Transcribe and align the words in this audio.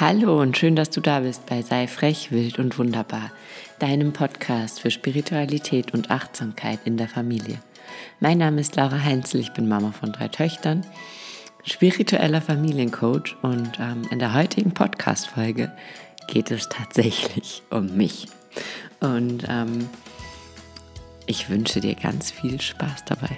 Hallo 0.00 0.40
und 0.40 0.56
schön, 0.56 0.74
dass 0.74 0.88
du 0.88 1.02
da 1.02 1.20
bist 1.20 1.44
bei 1.44 1.60
Sei 1.60 1.86
frech, 1.86 2.30
wild 2.30 2.58
und 2.58 2.78
wunderbar, 2.78 3.30
deinem 3.78 4.14
Podcast 4.14 4.80
für 4.80 4.90
Spiritualität 4.90 5.92
und 5.92 6.10
Achtsamkeit 6.10 6.80
in 6.86 6.96
der 6.96 7.08
Familie. 7.08 7.60
Mein 8.18 8.38
Name 8.38 8.62
ist 8.62 8.74
Laura 8.74 9.04
Heinzel, 9.04 9.40
ich 9.40 9.52
bin 9.52 9.68
Mama 9.68 9.92
von 9.92 10.10
drei 10.10 10.28
Töchtern, 10.28 10.86
spiritueller 11.64 12.40
Familiencoach 12.40 13.36
und 13.42 13.78
ähm, 13.78 14.08
in 14.10 14.18
der 14.18 14.32
heutigen 14.32 14.72
Podcast-Folge 14.72 15.70
geht 16.26 16.50
es 16.50 16.70
tatsächlich 16.70 17.62
um 17.70 17.94
mich. 17.94 18.28
Und 19.00 19.44
ähm, 19.46 19.90
ich 21.26 21.50
wünsche 21.50 21.80
dir 21.80 21.96
ganz 21.96 22.30
viel 22.30 22.58
Spaß 22.58 23.04
dabei. 23.04 23.36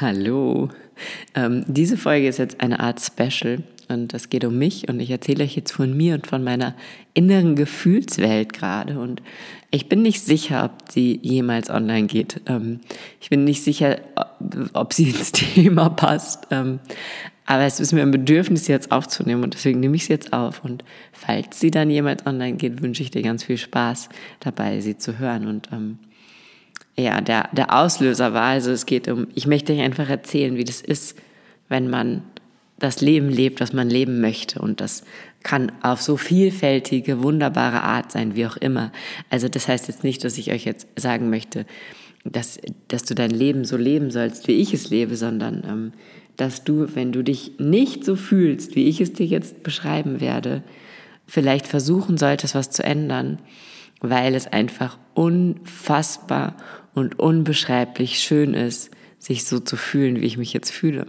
Hallo. 0.00 0.68
Ähm, 1.36 1.64
diese 1.68 1.96
Folge 1.96 2.26
ist 2.26 2.38
jetzt 2.38 2.60
eine 2.60 2.80
Art 2.80 3.00
Special 3.00 3.62
und 3.88 4.14
es 4.14 4.30
geht 4.30 4.44
um 4.44 4.58
mich 4.58 4.88
und 4.88 4.98
ich 4.98 5.10
erzähle 5.10 5.44
euch 5.44 5.54
jetzt 5.54 5.70
von 5.70 5.96
mir 5.96 6.14
und 6.14 6.26
von 6.26 6.42
meiner 6.42 6.74
inneren 7.14 7.54
Gefühlswelt 7.54 8.52
gerade 8.52 8.98
und 8.98 9.22
ich 9.70 9.88
bin 9.88 10.02
nicht 10.02 10.22
sicher, 10.22 10.64
ob 10.64 10.90
sie 10.90 11.20
jemals 11.22 11.70
online 11.70 12.06
geht. 12.06 12.40
Ähm, 12.46 12.80
ich 13.20 13.30
bin 13.30 13.44
nicht 13.44 13.62
sicher, 13.62 13.98
ob 14.72 14.92
sie 14.92 15.10
ins 15.10 15.32
Thema 15.32 15.90
passt. 15.90 16.46
Ähm, 16.50 16.80
aber 17.44 17.62
es 17.62 17.78
ist 17.78 17.92
mir 17.92 18.02
ein 18.02 18.10
Bedürfnis, 18.10 18.64
sie 18.64 18.72
jetzt 18.72 18.90
aufzunehmen 18.90 19.44
und 19.44 19.54
deswegen 19.54 19.78
nehme 19.78 19.94
ich 19.94 20.06
sie 20.06 20.12
jetzt 20.12 20.32
auf. 20.32 20.64
Und 20.64 20.82
falls 21.12 21.60
sie 21.60 21.70
dann 21.70 21.90
jemals 21.90 22.26
online 22.26 22.56
geht, 22.56 22.82
wünsche 22.82 23.02
ich 23.02 23.12
dir 23.12 23.22
ganz 23.22 23.44
viel 23.44 23.58
Spaß 23.58 24.08
dabei, 24.40 24.80
sie 24.80 24.98
zu 24.98 25.18
hören. 25.18 25.46
Und 25.46 25.68
ähm, 25.72 25.98
ja, 26.96 27.20
der, 27.20 27.48
der 27.52 27.76
Auslöser 27.76 28.32
war, 28.32 28.46
also 28.46 28.72
es 28.72 28.86
geht 28.86 29.06
um, 29.06 29.28
ich 29.34 29.46
möchte 29.46 29.72
euch 29.72 29.80
einfach 29.80 30.08
erzählen, 30.08 30.56
wie 30.56 30.64
das 30.64 30.80
ist, 30.80 31.16
wenn 31.68 31.88
man 31.88 32.22
das 32.78 33.00
Leben 33.00 33.28
lebt, 33.28 33.60
was 33.60 33.72
man 33.72 33.88
leben 33.88 34.20
möchte. 34.20 34.60
Und 34.60 34.80
das 34.80 35.04
kann 35.42 35.72
auf 35.82 36.02
so 36.02 36.16
vielfältige, 36.16 37.22
wunderbare 37.22 37.82
Art 37.82 38.12
sein, 38.12 38.36
wie 38.36 38.46
auch 38.46 38.56
immer. 38.56 38.92
Also 39.30 39.48
das 39.48 39.68
heißt 39.68 39.88
jetzt 39.88 40.04
nicht, 40.04 40.24
dass 40.24 40.38
ich 40.38 40.52
euch 40.52 40.64
jetzt 40.64 40.88
sagen 40.96 41.30
möchte, 41.30 41.64
dass, 42.24 42.58
dass 42.88 43.04
du 43.04 43.14
dein 43.14 43.30
Leben 43.30 43.64
so 43.64 43.76
leben 43.76 44.10
sollst, 44.10 44.48
wie 44.48 44.52
ich 44.52 44.74
es 44.74 44.90
lebe, 44.90 45.16
sondern 45.16 45.62
ähm, 45.66 45.92
dass 46.36 46.64
du, 46.64 46.94
wenn 46.94 47.12
du 47.12 47.22
dich 47.22 47.52
nicht 47.58 48.04
so 48.04 48.16
fühlst, 48.16 48.74
wie 48.76 48.88
ich 48.88 49.00
es 49.00 49.12
dir 49.12 49.26
jetzt 49.26 49.62
beschreiben 49.62 50.20
werde, 50.20 50.62
vielleicht 51.26 51.66
versuchen 51.66 52.18
solltest, 52.18 52.54
was 52.54 52.70
zu 52.70 52.82
ändern, 52.82 53.38
weil 54.00 54.34
es 54.34 54.46
einfach 54.46 54.98
unfassbar 55.14 56.56
und 56.94 57.18
unbeschreiblich 57.18 58.18
schön 58.18 58.54
ist, 58.54 58.90
sich 59.18 59.44
so 59.44 59.60
zu 59.60 59.76
fühlen, 59.76 60.20
wie 60.20 60.26
ich 60.26 60.36
mich 60.36 60.52
jetzt 60.52 60.70
fühle. 60.70 61.06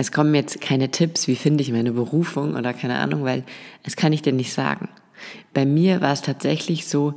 Es 0.00 0.12
kommen 0.12 0.34
jetzt 0.34 0.62
keine 0.62 0.90
Tipps, 0.90 1.28
wie 1.28 1.36
finde 1.36 1.60
ich 1.60 1.70
meine 1.72 1.92
Berufung 1.92 2.54
oder 2.54 2.72
keine 2.72 2.96
Ahnung, 2.96 3.22
weil 3.24 3.44
es 3.82 3.96
kann 3.96 4.14
ich 4.14 4.22
dir 4.22 4.32
nicht 4.32 4.50
sagen. 4.50 4.88
Bei 5.52 5.66
mir 5.66 6.00
war 6.00 6.14
es 6.14 6.22
tatsächlich 6.22 6.86
so, 6.86 7.12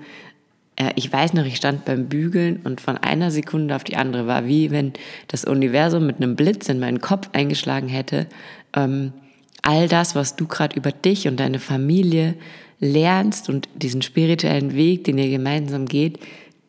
äh, 0.75 0.91
ich 0.97 1.11
weiß 1.11 1.31
noch, 1.31 1.45
ich 1.45 1.55
stand 1.55 1.85
beim 1.85 2.09
Bügeln 2.09 2.59
und 2.65 2.81
von 2.81 2.97
einer 2.97 3.31
Sekunde 3.31 3.73
auf 3.77 3.85
die 3.85 3.95
andere 3.95 4.27
war 4.27 4.47
wie 4.47 4.69
wenn 4.69 4.91
das 5.29 5.45
Universum 5.45 6.05
mit 6.05 6.17
einem 6.17 6.35
Blitz 6.35 6.67
in 6.67 6.81
meinen 6.81 6.99
Kopf 6.99 7.29
eingeschlagen 7.31 7.87
hätte. 7.87 8.27
Ähm, 8.75 9.13
all 9.61 9.87
das, 9.87 10.13
was 10.13 10.35
du 10.35 10.45
gerade 10.45 10.75
über 10.75 10.91
dich 10.91 11.29
und 11.29 11.39
deine 11.39 11.59
Familie 11.59 12.35
lernst 12.81 13.47
und 13.47 13.69
diesen 13.75 14.01
spirituellen 14.01 14.75
Weg, 14.75 15.05
den 15.05 15.17
ihr 15.19 15.29
gemeinsam 15.29 15.85
geht, 15.85 16.19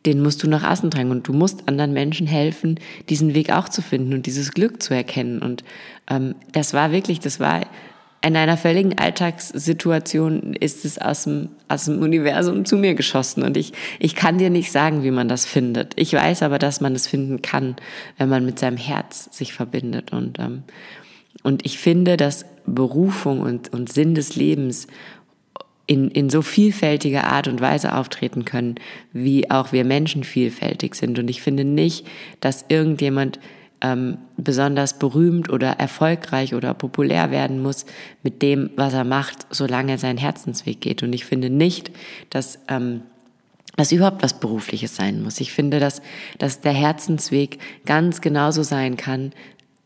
den 0.05 0.21
musst 0.21 0.43
du 0.43 0.47
nach 0.47 0.63
außen 0.63 0.91
tragen 0.91 1.11
und 1.11 1.27
du 1.27 1.33
musst 1.33 1.67
anderen 1.67 1.93
Menschen 1.93 2.27
helfen, 2.27 2.79
diesen 3.09 3.33
Weg 3.33 3.51
auch 3.51 3.69
zu 3.69 3.81
finden 3.81 4.13
und 4.13 4.25
dieses 4.25 4.51
Glück 4.51 4.81
zu 4.81 4.93
erkennen. 4.93 5.41
Und 5.41 5.63
ähm, 6.09 6.35
das 6.51 6.73
war 6.73 6.91
wirklich, 6.91 7.19
das 7.19 7.39
war 7.39 7.61
in 8.25 8.35
einer 8.35 8.57
völligen 8.57 8.97
Alltagssituation 8.97 10.55
ist 10.55 10.83
es 10.83 10.97
aus 10.97 11.25
dem, 11.25 11.49
aus 11.67 11.85
dem 11.85 12.01
Universum 12.01 12.65
zu 12.65 12.75
mir 12.75 12.95
geschossen 12.95 13.43
und 13.43 13.55
ich, 13.55 13.73
ich 13.99 14.15
kann 14.15 14.39
dir 14.39 14.49
nicht 14.49 14.71
sagen, 14.71 15.03
wie 15.03 15.11
man 15.11 15.27
das 15.27 15.45
findet. 15.45 15.93
Ich 15.95 16.13
weiß 16.13 16.41
aber, 16.41 16.57
dass 16.57 16.81
man 16.81 16.95
es 16.95 17.05
finden 17.05 17.43
kann, 17.43 17.75
wenn 18.17 18.29
man 18.29 18.43
mit 18.43 18.57
seinem 18.57 18.77
Herz 18.77 19.29
sich 19.31 19.53
verbindet 19.53 20.11
und, 20.11 20.39
ähm, 20.39 20.63
und 21.43 21.63
ich 21.67 21.77
finde, 21.77 22.17
dass 22.17 22.45
Berufung 22.65 23.41
und, 23.41 23.71
und 23.71 23.91
Sinn 23.91 24.15
des 24.15 24.35
Lebens 24.35 24.87
in, 25.87 26.09
in 26.09 26.29
so 26.29 26.41
vielfältiger 26.41 27.25
Art 27.25 27.47
und 27.47 27.61
Weise 27.61 27.95
auftreten 27.95 28.45
können, 28.45 28.75
wie 29.13 29.49
auch 29.51 29.71
wir 29.71 29.85
Menschen 29.85 30.23
vielfältig 30.23 30.95
sind. 30.95 31.19
Und 31.19 31.29
ich 31.29 31.41
finde 31.41 31.63
nicht, 31.63 32.07
dass 32.39 32.65
irgendjemand 32.69 33.39
ähm, 33.81 34.17
besonders 34.37 34.97
berühmt 34.97 35.49
oder 35.49 35.71
erfolgreich 35.73 36.55
oder 36.55 36.73
populär 36.73 37.29
werden 37.29 37.61
muss 37.61 37.85
mit 38.23 38.41
dem, 38.41 38.71
was 38.75 38.93
er 38.93 39.03
macht, 39.03 39.45
solange 39.51 39.93
er 39.93 39.97
seinen 39.97 40.17
Herzensweg 40.17 40.81
geht. 40.81 41.03
Und 41.03 41.13
ich 41.13 41.25
finde 41.25 41.49
nicht, 41.49 41.91
dass 42.29 42.59
ähm, 42.67 43.01
dass 43.75 43.91
überhaupt 43.91 44.23
was 44.23 44.39
Berufliches 44.39 44.95
sein 44.95 45.21
muss. 45.21 45.41
Ich 45.41 45.51
finde, 45.51 45.79
dass, 45.79 46.01
dass 46.37 46.61
der 46.61 46.71
Herzensweg 46.71 47.59
ganz 47.85 48.21
genauso 48.21 48.63
sein 48.63 48.95
kann, 48.95 49.33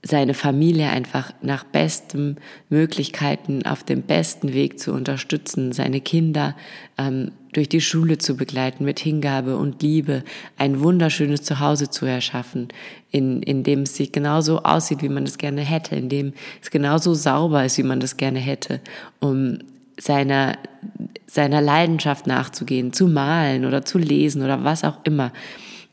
seine 0.02 0.34
Familie 0.34 0.90
einfach 0.90 1.34
nach 1.42 1.66
besten 1.66 2.38
Möglichkeiten 2.70 3.66
auf 3.66 3.84
dem 3.84 4.02
besten 4.02 4.54
Weg 4.54 4.80
zu 4.80 4.94
unterstützen, 4.94 5.74
seine 5.74 6.00
Kinder 6.00 6.56
ähm, 6.98 7.32
durch 7.52 7.68
die 7.68 7.82
Schule 7.82 8.18
zu 8.18 8.38
begleiten 8.38 8.86
mit 8.86 9.00
Hingabe 9.00 9.58
und 9.58 9.82
Liebe, 9.82 10.24
ein 10.58 10.80
wunderschönes 10.82 11.42
Zuhause 11.42 11.90
zu 11.90 12.06
erschaffen, 12.06 12.70
in, 13.12 13.42
in 13.42 13.64
dem 13.64 13.82
es 13.82 13.98
sich 13.98 14.12
genauso 14.12 14.64
aussieht, 14.64 15.02
wie 15.02 15.10
man 15.10 15.24
es 15.24 15.38
gerne 15.38 15.62
hätte, 15.62 15.96
in 15.96 16.08
dem 16.08 16.34
es 16.62 16.72
genauso 16.72 17.14
sauber 17.14 17.66
ist, 17.66 17.78
wie 17.78 17.84
man 17.84 18.00
das 18.00 18.16
gerne 18.16 18.40
hätte, 18.40 18.80
um 19.20 19.60
seiner, 20.00 20.58
seiner 21.28 21.62
Leidenschaft 21.62 22.26
nachzugehen, 22.26 22.94
zu 22.94 23.08
malen 23.08 23.66
oder 23.66 23.84
zu 23.84 23.98
lesen 23.98 24.44
oder 24.44 24.64
was 24.64 24.86
auch 24.86 25.00
immer. 25.04 25.34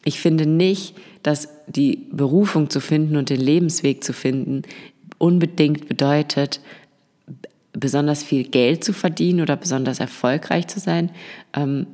Ich 0.06 0.20
finde 0.20 0.46
nicht, 0.46 0.94
dass 1.24 1.48
die 1.66 2.06
Berufung 2.12 2.70
zu 2.70 2.78
finden 2.78 3.16
und 3.16 3.28
den 3.28 3.40
Lebensweg 3.40 4.04
zu 4.04 4.12
finden 4.12 4.62
unbedingt 5.18 5.88
bedeutet, 5.88 6.60
besonders 7.72 8.22
viel 8.22 8.44
Geld 8.44 8.84
zu 8.84 8.92
verdienen 8.92 9.40
oder 9.40 9.56
besonders 9.56 9.98
erfolgreich 9.98 10.68
zu 10.68 10.78
sein. 10.78 11.10
Ähm, 11.54 11.88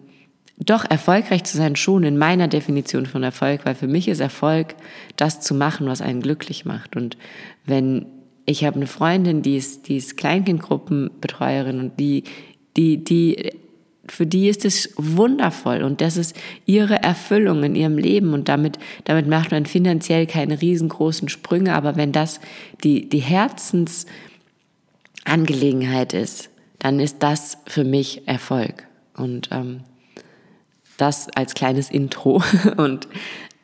doch 0.59 0.85
erfolgreich 0.85 1.45
zu 1.45 1.57
sein 1.57 1.75
schon 1.75 2.05
in 2.05 2.19
meiner 2.19 2.49
Definition 2.49 3.07
von 3.07 3.23
Erfolg, 3.23 3.65
weil 3.65 3.75
für 3.75 3.89
mich 3.89 4.09
ist 4.09 4.21
Erfolg 4.21 4.75
das 5.17 5.41
zu 5.41 5.55
machen, 5.55 5.87
was 5.87 6.03
einen 6.03 6.21
glücklich 6.21 6.67
macht. 6.67 6.95
Und 6.95 7.17
wenn 7.65 8.05
ich 8.45 8.67
habe 8.67 8.77
eine 8.77 8.87
Freundin, 8.87 9.41
die 9.41 9.57
ist, 9.57 9.89
die 9.89 9.97
ist 9.97 10.19
Kleinkindgruppenbetreuerin 10.19 11.81
und 11.81 11.99
die, 11.99 12.25
die, 12.77 13.03
die 13.03 13.53
für 14.13 14.27
die 14.27 14.51
ist 14.51 14.67
es 14.67 14.91
wundervoll 14.97 15.83
und 15.83 16.03
das 16.03 16.19
ist 16.19 16.37
ihre 16.67 17.03
Erfüllung 17.03 17.65
in 17.65 17.75
ihrem 17.75 17.97
Leben 17.97 18.35
und 18.35 18.51
damit, 18.51 18.79
damit 19.05 19.27
macht 19.27 19.53
man 19.53 19.65
finanziell 19.65 20.27
keine 20.27 20.61
riesengroßen 20.61 21.31
Sprünge, 21.31 21.75
aber 21.75 21.97
wenn 21.97 22.13
das 22.13 22.41
die, 22.85 23.09
die 23.09 23.21
Herzensangelegenheit 23.21 26.13
ist, 26.13 26.51
dann 26.79 27.01
ist 27.01 27.23
das 27.23 27.57
für 27.67 27.85
mich 27.85 28.29
Erfolg 28.29 28.87
und 29.17 29.49
ähm, 29.51 29.81
das 30.99 31.31
als 31.35 31.55
kleines 31.55 31.91
Intro 31.91 32.43
und 32.77 33.09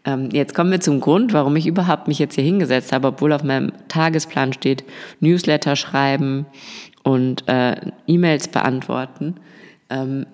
ähm, 0.07 0.31
jetzt 0.33 0.55
kommen 0.55 0.71
wir 0.71 0.81
zum 0.81 1.01
Grund, 1.01 1.35
warum 1.35 1.57
ich 1.57 1.67
überhaupt 1.67 2.09
mich 2.09 2.19
jetzt 2.19 2.37
hier 2.37 2.45
hingesetzt 2.45 2.93
habe, 2.93 3.09
obwohl 3.09 3.35
auf 3.35 3.45
meinem 3.45 3.73
Tagesplan 3.89 4.55
steht 4.55 4.83
Newsletter 5.21 5.77
schreiben 5.77 6.47
und 7.03 7.47
äh, 7.49 7.77
E-Mails 8.07 8.49
beantworten. 8.49 9.35
Ähm, 9.91 10.25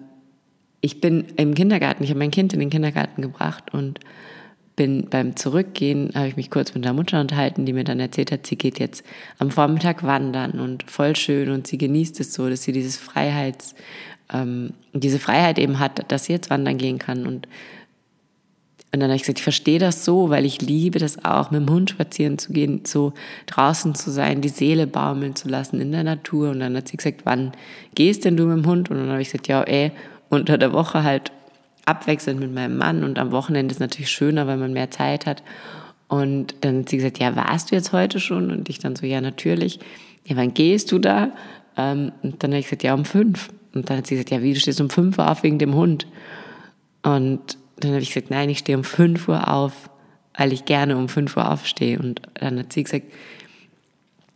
ich 0.84 1.00
bin 1.00 1.25
im 1.37 1.55
Kindergarten, 1.55 2.05
ich 2.05 2.11
habe 2.11 2.19
mein 2.19 2.31
Kind 2.31 2.53
in 2.53 2.61
den 2.61 2.69
Kindergarten 2.69 3.22
gebracht 3.22 3.72
und 3.72 4.00
bin 4.77 5.06
beim 5.08 5.35
Zurückgehen, 5.35 6.11
habe 6.14 6.29
ich 6.29 6.37
mich 6.37 6.50
kurz 6.50 6.75
mit 6.75 6.85
der 6.85 6.93
Mutter 6.93 7.23
unterhalten, 7.23 7.64
die 7.64 7.73
mir 7.73 7.85
dann 7.85 8.00
erzählt 8.00 8.31
hat, 8.31 8.47
sie 8.47 8.56
geht 8.56 8.79
jetzt 8.79 9.03
am 9.38 9.50
Vormittag 9.50 10.03
wandern 10.03 10.61
und 10.61 10.82
voll 10.91 11.17
schön 11.17 11.49
und 11.49 11.67
sie 11.67 11.79
genießt 11.79 12.20
es 12.20 12.35
so, 12.35 12.50
dass 12.50 12.64
sie 12.64 12.73
dieses 12.73 12.99
Freiheits, 12.99 13.75
ähm, 14.31 14.75
diese 14.93 15.19
Freiheit 15.19 15.58
eben 15.58 15.79
hat, 15.79 16.12
dass 16.12 16.26
sie 16.26 16.35
jetzt 16.35 16.50
wandern 16.50 16.76
gehen 16.76 16.99
kann 16.99 17.26
und 17.26 17.49
und 18.93 19.00
dann 19.00 19.11
habe 19.11 19.17
ich 19.17 19.23
gesagt, 19.23 19.41
ich 19.41 19.43
verstehe 19.43 19.81
das 19.81 20.05
so, 20.05 20.31
weil 20.31 20.44
ich 20.44 20.61
liebe 20.62 21.00
das 21.00 21.25
auch, 21.25 21.50
mit 21.50 21.61
dem 21.61 21.69
Hund 21.69 21.91
spazieren 21.91 22.38
zu 22.38 22.53
gehen, 22.53 22.82
so 22.85 23.12
draußen 23.47 23.97
zu 23.97 24.12
sein, 24.12 24.41
die 24.41 24.49
Seele 24.49 24.87
baumeln 24.87 25.35
zu 25.35 25.49
lassen 25.49 25.81
in 25.81 25.91
der 25.91 26.05
Natur. 26.05 26.50
Und 26.50 26.61
dann 26.61 26.76
hat 26.76 26.87
sie 26.87 26.97
gesagt, 26.97 27.23
wann 27.25 27.50
gehst 27.97 28.25
denn 28.25 28.37
du 28.37 28.47
mit 28.47 28.56
dem 28.56 28.70
Hund? 28.70 28.93
Und 28.93 28.99
dann 28.99 29.08
habe 29.08 29.20
ich 29.20 29.32
gesagt, 29.32 29.49
ja, 29.49 29.64
ey, 29.64 29.91
unter 30.29 30.59
der 30.59 30.73
Woche 30.73 31.03
halt 31.03 31.32
abwechselnd 31.87 32.41
mit 32.41 32.53
meinem 32.53 32.76
Mann 32.76 33.05
und 33.05 33.19
am 33.19 33.31
Wochenende 33.31 33.73
ist 33.73 33.81
natürlich 33.81 34.11
schöner, 34.11 34.47
weil 34.47 34.56
man 34.56 34.73
mehr 34.73 34.91
Zeit 34.91 35.26
hat. 35.26 35.43
Und 36.09 36.55
dann 36.61 36.81
hat 36.81 36.88
sie 36.88 36.97
gesagt, 36.97 37.19
ja, 37.19 37.35
warst 37.37 37.71
du 37.71 37.75
jetzt 37.75 37.93
heute 37.93 38.21
schon? 38.21 38.50
Und 38.50 38.69
ich 38.69 38.79
dann 38.79 38.97
so, 38.97 39.06
ja, 39.06 39.21
natürlich. 39.21 39.81
Ja, 40.26 40.37
wann 40.37 40.55
gehst 40.55 40.93
du 40.93 40.99
da? 40.99 41.32
Ähm, 41.76 42.12
und 42.23 42.43
dann 42.43 42.53
habe 42.53 42.61
ich 42.61 42.67
gesagt, 42.67 42.82
ja, 42.82 42.94
um 42.94 43.05
fünf. 43.05 43.49
Und 43.75 43.91
dann 43.91 43.99
hat 43.99 44.06
sie 44.06 44.15
gesagt, 44.15 44.31
ja, 44.31 44.43
wie, 44.43 44.55
du 44.55 44.61
stehst 44.61 44.81
um 44.81 44.91
fünf 44.91 45.19
Uhr 45.19 45.31
auf 45.31 45.43
wegen 45.43 45.59
dem 45.59 45.75
Hund? 45.75 46.06
Und 47.03 47.59
dann 47.81 47.93
habe 47.93 48.03
ich 48.03 48.09
gesagt, 48.09 48.31
nein, 48.31 48.49
ich 48.49 48.59
stehe 48.59 48.79
um 48.79 48.85
5 48.85 49.29
Uhr 49.29 49.49
auf, 49.53 49.91
weil 50.37 50.53
ich 50.53 50.65
gerne 50.65 50.97
um 50.97 51.09
5 51.09 51.37
Uhr 51.37 51.50
aufstehe. 51.50 51.99
Und 51.99 52.23
dann 52.35 52.59
hat 52.59 52.73
sie 52.73 52.82
gesagt, 52.82 53.06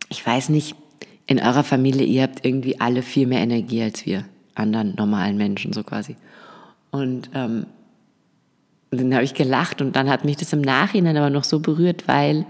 ich 0.09 0.25
weiß 0.25 0.49
nicht, 0.49 0.75
in 1.27 1.39
eurer 1.39 1.63
Familie, 1.63 2.05
ihr 2.05 2.23
habt 2.23 2.45
irgendwie 2.45 2.79
alle 2.79 3.01
viel 3.01 3.27
mehr 3.27 3.41
Energie 3.41 3.81
als 3.81 4.05
wir 4.05 4.25
anderen 4.59 4.95
normalen 4.95 5.37
Menschen, 5.37 5.73
so 5.73 5.83
quasi. 5.83 6.15
Und 6.91 7.29
ähm, 7.33 7.65
dann 8.91 9.13
habe 9.13 9.23
ich 9.23 9.33
gelacht 9.33 9.81
und 9.81 9.95
dann 9.95 10.09
hat 10.09 10.25
mich 10.25 10.37
das 10.37 10.53
im 10.53 10.61
Nachhinein 10.61 11.17
aber 11.17 11.29
noch 11.29 11.43
so 11.43 11.59
berührt, 11.59 12.07
weil 12.07 12.45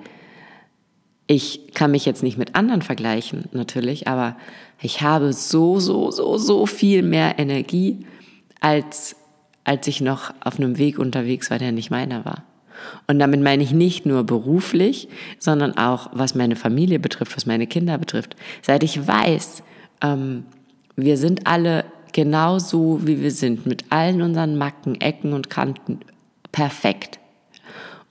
ich 1.27 1.73
kann 1.73 1.91
mich 1.91 2.05
jetzt 2.05 2.23
nicht 2.23 2.37
mit 2.37 2.55
anderen 2.55 2.81
vergleichen, 2.81 3.45
natürlich, 3.51 4.07
aber 4.07 4.35
ich 4.81 5.01
habe 5.01 5.33
so, 5.33 5.79
so, 5.79 6.09
so, 6.09 6.37
so 6.37 6.65
viel 6.65 7.03
mehr 7.03 7.37
Energie, 7.37 8.05
als, 8.61 9.15
als 9.63 9.87
ich 9.87 10.01
noch 10.01 10.33
auf 10.43 10.57
einem 10.57 10.77
Weg 10.77 10.97
unterwegs 10.97 11.51
war, 11.51 11.59
der 11.59 11.71
nicht 11.71 11.91
meiner 11.91 12.25
war. 12.25 12.43
Und 13.07 13.19
damit 13.19 13.41
meine 13.41 13.61
ich 13.61 13.71
nicht 13.71 14.05
nur 14.05 14.23
beruflich, 14.23 15.09
sondern 15.37 15.77
auch, 15.77 16.09
was 16.13 16.33
meine 16.33 16.55
Familie 16.55 16.99
betrifft, 16.99 17.35
was 17.35 17.45
meine 17.45 17.67
Kinder 17.67 17.97
betrifft. 17.97 18.35
Seit 18.61 18.83
ich 18.83 19.05
weiß, 19.05 19.63
ähm, 20.01 20.45
wir 20.95 21.17
sind 21.17 21.45
alle 21.45 21.85
genau 22.13 22.59
so, 22.59 22.99
wie 23.05 23.21
wir 23.21 23.31
sind, 23.31 23.65
mit 23.65 23.85
allen 23.91 24.21
unseren 24.21 24.57
Macken, 24.57 24.99
Ecken 25.01 25.33
und 25.33 25.49
Kanten 25.49 25.99
perfekt. 26.51 27.19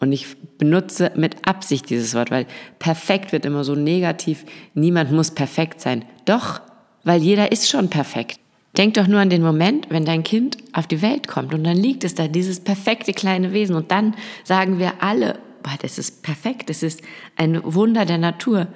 Und 0.00 0.12
ich 0.12 0.37
benutze 0.59 1.12
mit 1.17 1.47
Absicht 1.47 1.91
dieses 1.91 2.15
Wort, 2.15 2.31
weil 2.31 2.47
perfekt 2.79 3.33
wird 3.33 3.45
immer 3.45 3.65
so 3.65 3.75
negativ. 3.75 4.45
Niemand 4.75 5.11
muss 5.12 5.33
perfekt 5.33 5.81
sein. 5.81 6.05
Doch, 6.25 6.61
weil 7.05 7.21
jeder 7.21 7.50
ist 7.50 7.69
schon 7.69 7.91
perfekt. 7.91 8.39
Denk 8.77 8.95
doch 8.95 9.09
nur 9.09 9.19
an 9.19 9.31
den 9.31 9.43
Moment, 9.43 9.87
wenn 9.91 10.05
dein 10.05 10.23
Kind 10.23 10.56
auf 10.73 10.87
die 10.87 11.03
Welt 11.03 11.27
kommt 11.27 11.53
und 11.53 11.65
dann 11.65 11.77
liegt 11.77 12.05
es 12.05 12.15
da, 12.15 12.29
dieses 12.29 12.61
perfekte 12.61 13.12
kleine 13.12 13.53
Wesen. 13.53 13.75
Und 13.75 13.91
dann 13.91 14.15
sagen 14.45 14.79
wir 14.79 15.03
alle, 15.03 15.39
boah, 15.62 15.75
das 15.83 15.99
ist 15.99 16.23
perfekt, 16.23 16.71
das 16.71 16.83
ist 16.83 17.03
ein 17.37 17.61
Wunder 17.65 18.05
der 18.05 18.19
Natur. 18.19 18.69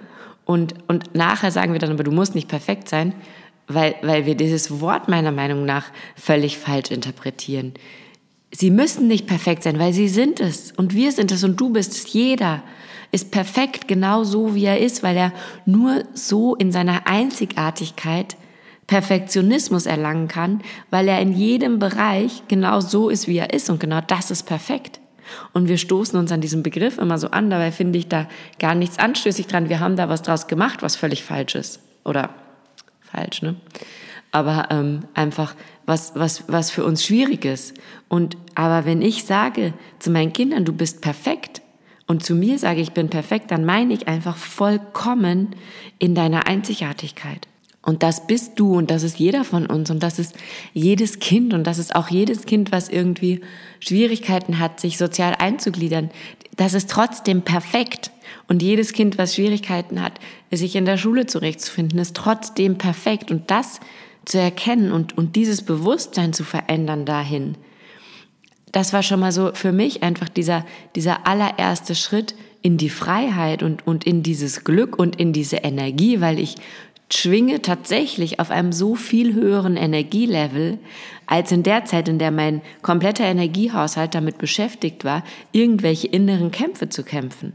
Und, 0.44 0.74
und 0.88 1.14
nachher 1.14 1.52
sagen 1.52 1.72
wir 1.72 1.78
dann, 1.78 1.92
aber 1.92 2.02
du 2.02 2.10
musst 2.10 2.34
nicht 2.34 2.48
perfekt 2.48 2.88
sein, 2.88 3.14
weil, 3.68 3.94
weil 4.02 4.26
wir 4.26 4.34
dieses 4.34 4.80
Wort 4.80 5.08
meiner 5.08 5.32
Meinung 5.32 5.64
nach 5.64 5.86
völlig 6.16 6.58
falsch 6.58 6.90
interpretieren. 6.90 7.74
Sie 8.50 8.70
müssen 8.70 9.08
nicht 9.08 9.26
perfekt 9.26 9.62
sein, 9.62 9.78
weil 9.78 9.92
sie 9.92 10.08
sind 10.08 10.40
es 10.40 10.72
und 10.72 10.94
wir 10.94 11.12
sind 11.12 11.32
es 11.32 11.42
und 11.42 11.58
du 11.58 11.70
bist 11.70 11.92
es. 11.92 12.12
Jeder 12.12 12.62
ist 13.10 13.30
perfekt 13.30 13.88
genau 13.88 14.24
so, 14.24 14.54
wie 14.54 14.64
er 14.64 14.80
ist, 14.80 15.02
weil 15.02 15.16
er 15.16 15.32
nur 15.64 16.04
so 16.12 16.54
in 16.54 16.72
seiner 16.72 17.06
Einzigartigkeit 17.06 18.36
Perfektionismus 18.86 19.86
erlangen 19.86 20.28
kann, 20.28 20.60
weil 20.90 21.08
er 21.08 21.20
in 21.20 21.32
jedem 21.32 21.78
Bereich 21.78 22.42
genau 22.48 22.80
so 22.80 23.08
ist, 23.08 23.26
wie 23.28 23.38
er 23.38 23.52
ist 23.54 23.70
und 23.70 23.80
genau 23.80 24.00
das 24.06 24.30
ist 24.30 24.42
perfekt. 24.42 25.00
Und 25.52 25.68
wir 25.68 25.78
stoßen 25.78 26.18
uns 26.18 26.32
an 26.32 26.40
diesem 26.40 26.62
Begriff 26.62 26.98
immer 26.98 27.16
so 27.16 27.30
an, 27.30 27.48
dabei 27.48 27.72
finde 27.72 27.98
ich 27.98 28.08
da 28.08 28.28
gar 28.58 28.74
nichts 28.74 28.98
anstößig 28.98 29.46
dran. 29.46 29.68
Wir 29.68 29.80
haben 29.80 29.96
da 29.96 30.08
was 30.08 30.22
draus 30.22 30.46
gemacht, 30.46 30.82
was 30.82 30.96
völlig 30.96 31.24
falsch 31.24 31.54
ist. 31.54 31.80
Oder 32.04 32.30
falsch, 33.12 33.42
ne? 33.42 33.56
Aber 34.30 34.68
ähm, 34.70 35.00
einfach 35.12 35.54
was, 35.84 36.12
was, 36.14 36.44
was 36.48 36.70
für 36.70 36.84
uns 36.84 37.04
schwierig 37.04 37.44
ist. 37.44 37.74
Und 38.08 38.36
aber 38.54 38.86
wenn 38.86 39.02
ich 39.02 39.24
sage 39.24 39.74
zu 39.98 40.10
meinen 40.10 40.32
Kindern, 40.32 40.64
du 40.64 40.72
bist 40.72 41.02
perfekt, 41.02 41.62
und 42.12 42.22
zu 42.22 42.34
mir 42.34 42.58
sage, 42.58 42.82
ich 42.82 42.92
bin 42.92 43.08
perfekt, 43.08 43.50
dann 43.50 43.64
meine 43.64 43.94
ich 43.94 44.06
einfach 44.06 44.36
vollkommen 44.36 45.56
in 45.98 46.14
deiner 46.14 46.46
Einzigartigkeit. 46.46 47.48
Und 47.80 48.02
das 48.02 48.26
bist 48.26 48.60
du 48.60 48.76
und 48.76 48.90
das 48.90 49.02
ist 49.02 49.18
jeder 49.18 49.44
von 49.44 49.66
uns 49.66 49.90
und 49.90 50.02
das 50.02 50.18
ist 50.20 50.36
jedes 50.72 51.18
Kind 51.18 51.52
und 51.52 51.66
das 51.66 51.78
ist 51.78 51.96
auch 51.96 52.08
jedes 52.08 52.46
Kind, 52.46 52.70
was 52.70 52.88
irgendwie 52.88 53.40
Schwierigkeiten 53.80 54.60
hat, 54.60 54.78
sich 54.78 54.98
sozial 54.98 55.34
einzugliedern. 55.36 56.10
Das 56.54 56.74
ist 56.74 56.90
trotzdem 56.90 57.42
perfekt. 57.42 58.11
Und 58.48 58.62
jedes 58.62 58.92
Kind, 58.92 59.18
was 59.18 59.34
Schwierigkeiten 59.34 60.02
hat, 60.02 60.20
sich 60.50 60.76
in 60.76 60.84
der 60.84 60.98
Schule 60.98 61.26
zurechtzufinden, 61.26 61.98
ist 61.98 62.16
trotzdem 62.16 62.78
perfekt. 62.78 63.30
Und 63.30 63.50
das 63.50 63.80
zu 64.24 64.38
erkennen 64.38 64.92
und, 64.92 65.16
und 65.16 65.36
dieses 65.36 65.62
Bewusstsein 65.62 66.32
zu 66.32 66.44
verändern 66.44 67.04
dahin, 67.04 67.56
das 68.72 68.92
war 68.92 69.02
schon 69.02 69.20
mal 69.20 69.32
so 69.32 69.52
für 69.54 69.72
mich 69.72 70.02
einfach 70.02 70.28
dieser, 70.28 70.64
dieser 70.96 71.26
allererste 71.26 71.94
Schritt 71.94 72.34
in 72.62 72.78
die 72.78 72.88
Freiheit 72.88 73.62
und, 73.62 73.86
und 73.86 74.04
in 74.04 74.22
dieses 74.22 74.64
Glück 74.64 74.98
und 74.98 75.16
in 75.16 75.32
diese 75.32 75.56
Energie, 75.56 76.20
weil 76.20 76.38
ich 76.38 76.56
schwinge 77.10 77.60
tatsächlich 77.60 78.40
auf 78.40 78.50
einem 78.50 78.72
so 78.72 78.94
viel 78.94 79.34
höheren 79.34 79.76
Energielevel 79.76 80.78
als 81.26 81.52
in 81.52 81.62
der 81.62 81.84
Zeit, 81.84 82.08
in 82.08 82.18
der 82.18 82.30
mein 82.30 82.62
kompletter 82.80 83.24
Energiehaushalt 83.24 84.14
damit 84.14 84.38
beschäftigt 84.38 85.04
war, 85.04 85.22
irgendwelche 85.52 86.06
inneren 86.06 86.50
Kämpfe 86.50 86.88
zu 86.88 87.02
kämpfen. 87.02 87.52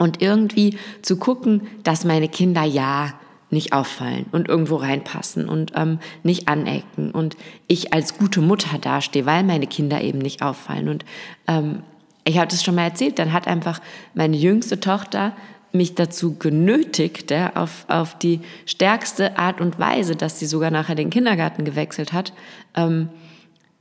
Und 0.00 0.22
irgendwie 0.22 0.78
zu 1.02 1.18
gucken, 1.18 1.68
dass 1.82 2.06
meine 2.06 2.28
Kinder 2.28 2.64
ja 2.64 3.12
nicht 3.50 3.72
auffallen 3.74 4.26
und 4.32 4.48
irgendwo 4.48 4.76
reinpassen 4.76 5.48
und 5.48 5.72
ähm, 5.74 5.98
nicht 6.22 6.48
anecken 6.48 7.10
und 7.10 7.36
ich 7.66 7.92
als 7.92 8.16
gute 8.16 8.40
Mutter 8.40 8.78
dastehe, 8.78 9.26
weil 9.26 9.42
meine 9.42 9.66
Kinder 9.66 10.00
eben 10.00 10.18
nicht 10.18 10.40
auffallen. 10.40 10.88
Und 10.88 11.04
ähm, 11.46 11.82
ich 12.24 12.38
habe 12.38 12.48
das 12.48 12.64
schon 12.64 12.76
mal 12.76 12.84
erzählt, 12.84 13.18
dann 13.18 13.32
hat 13.32 13.46
einfach 13.46 13.80
meine 14.14 14.36
jüngste 14.36 14.80
Tochter 14.80 15.34
mich 15.72 15.94
dazu 15.94 16.36
genötigt, 16.38 17.30
ja, 17.30 17.54
auf, 17.54 17.84
auf 17.88 18.18
die 18.18 18.40
stärkste 18.66 19.38
Art 19.38 19.60
und 19.60 19.78
Weise, 19.78 20.16
dass 20.16 20.38
sie 20.38 20.46
sogar 20.46 20.70
nachher 20.70 20.94
den 20.94 21.10
Kindergarten 21.10 21.64
gewechselt 21.64 22.12
hat, 22.12 22.32
ähm, 22.74 23.08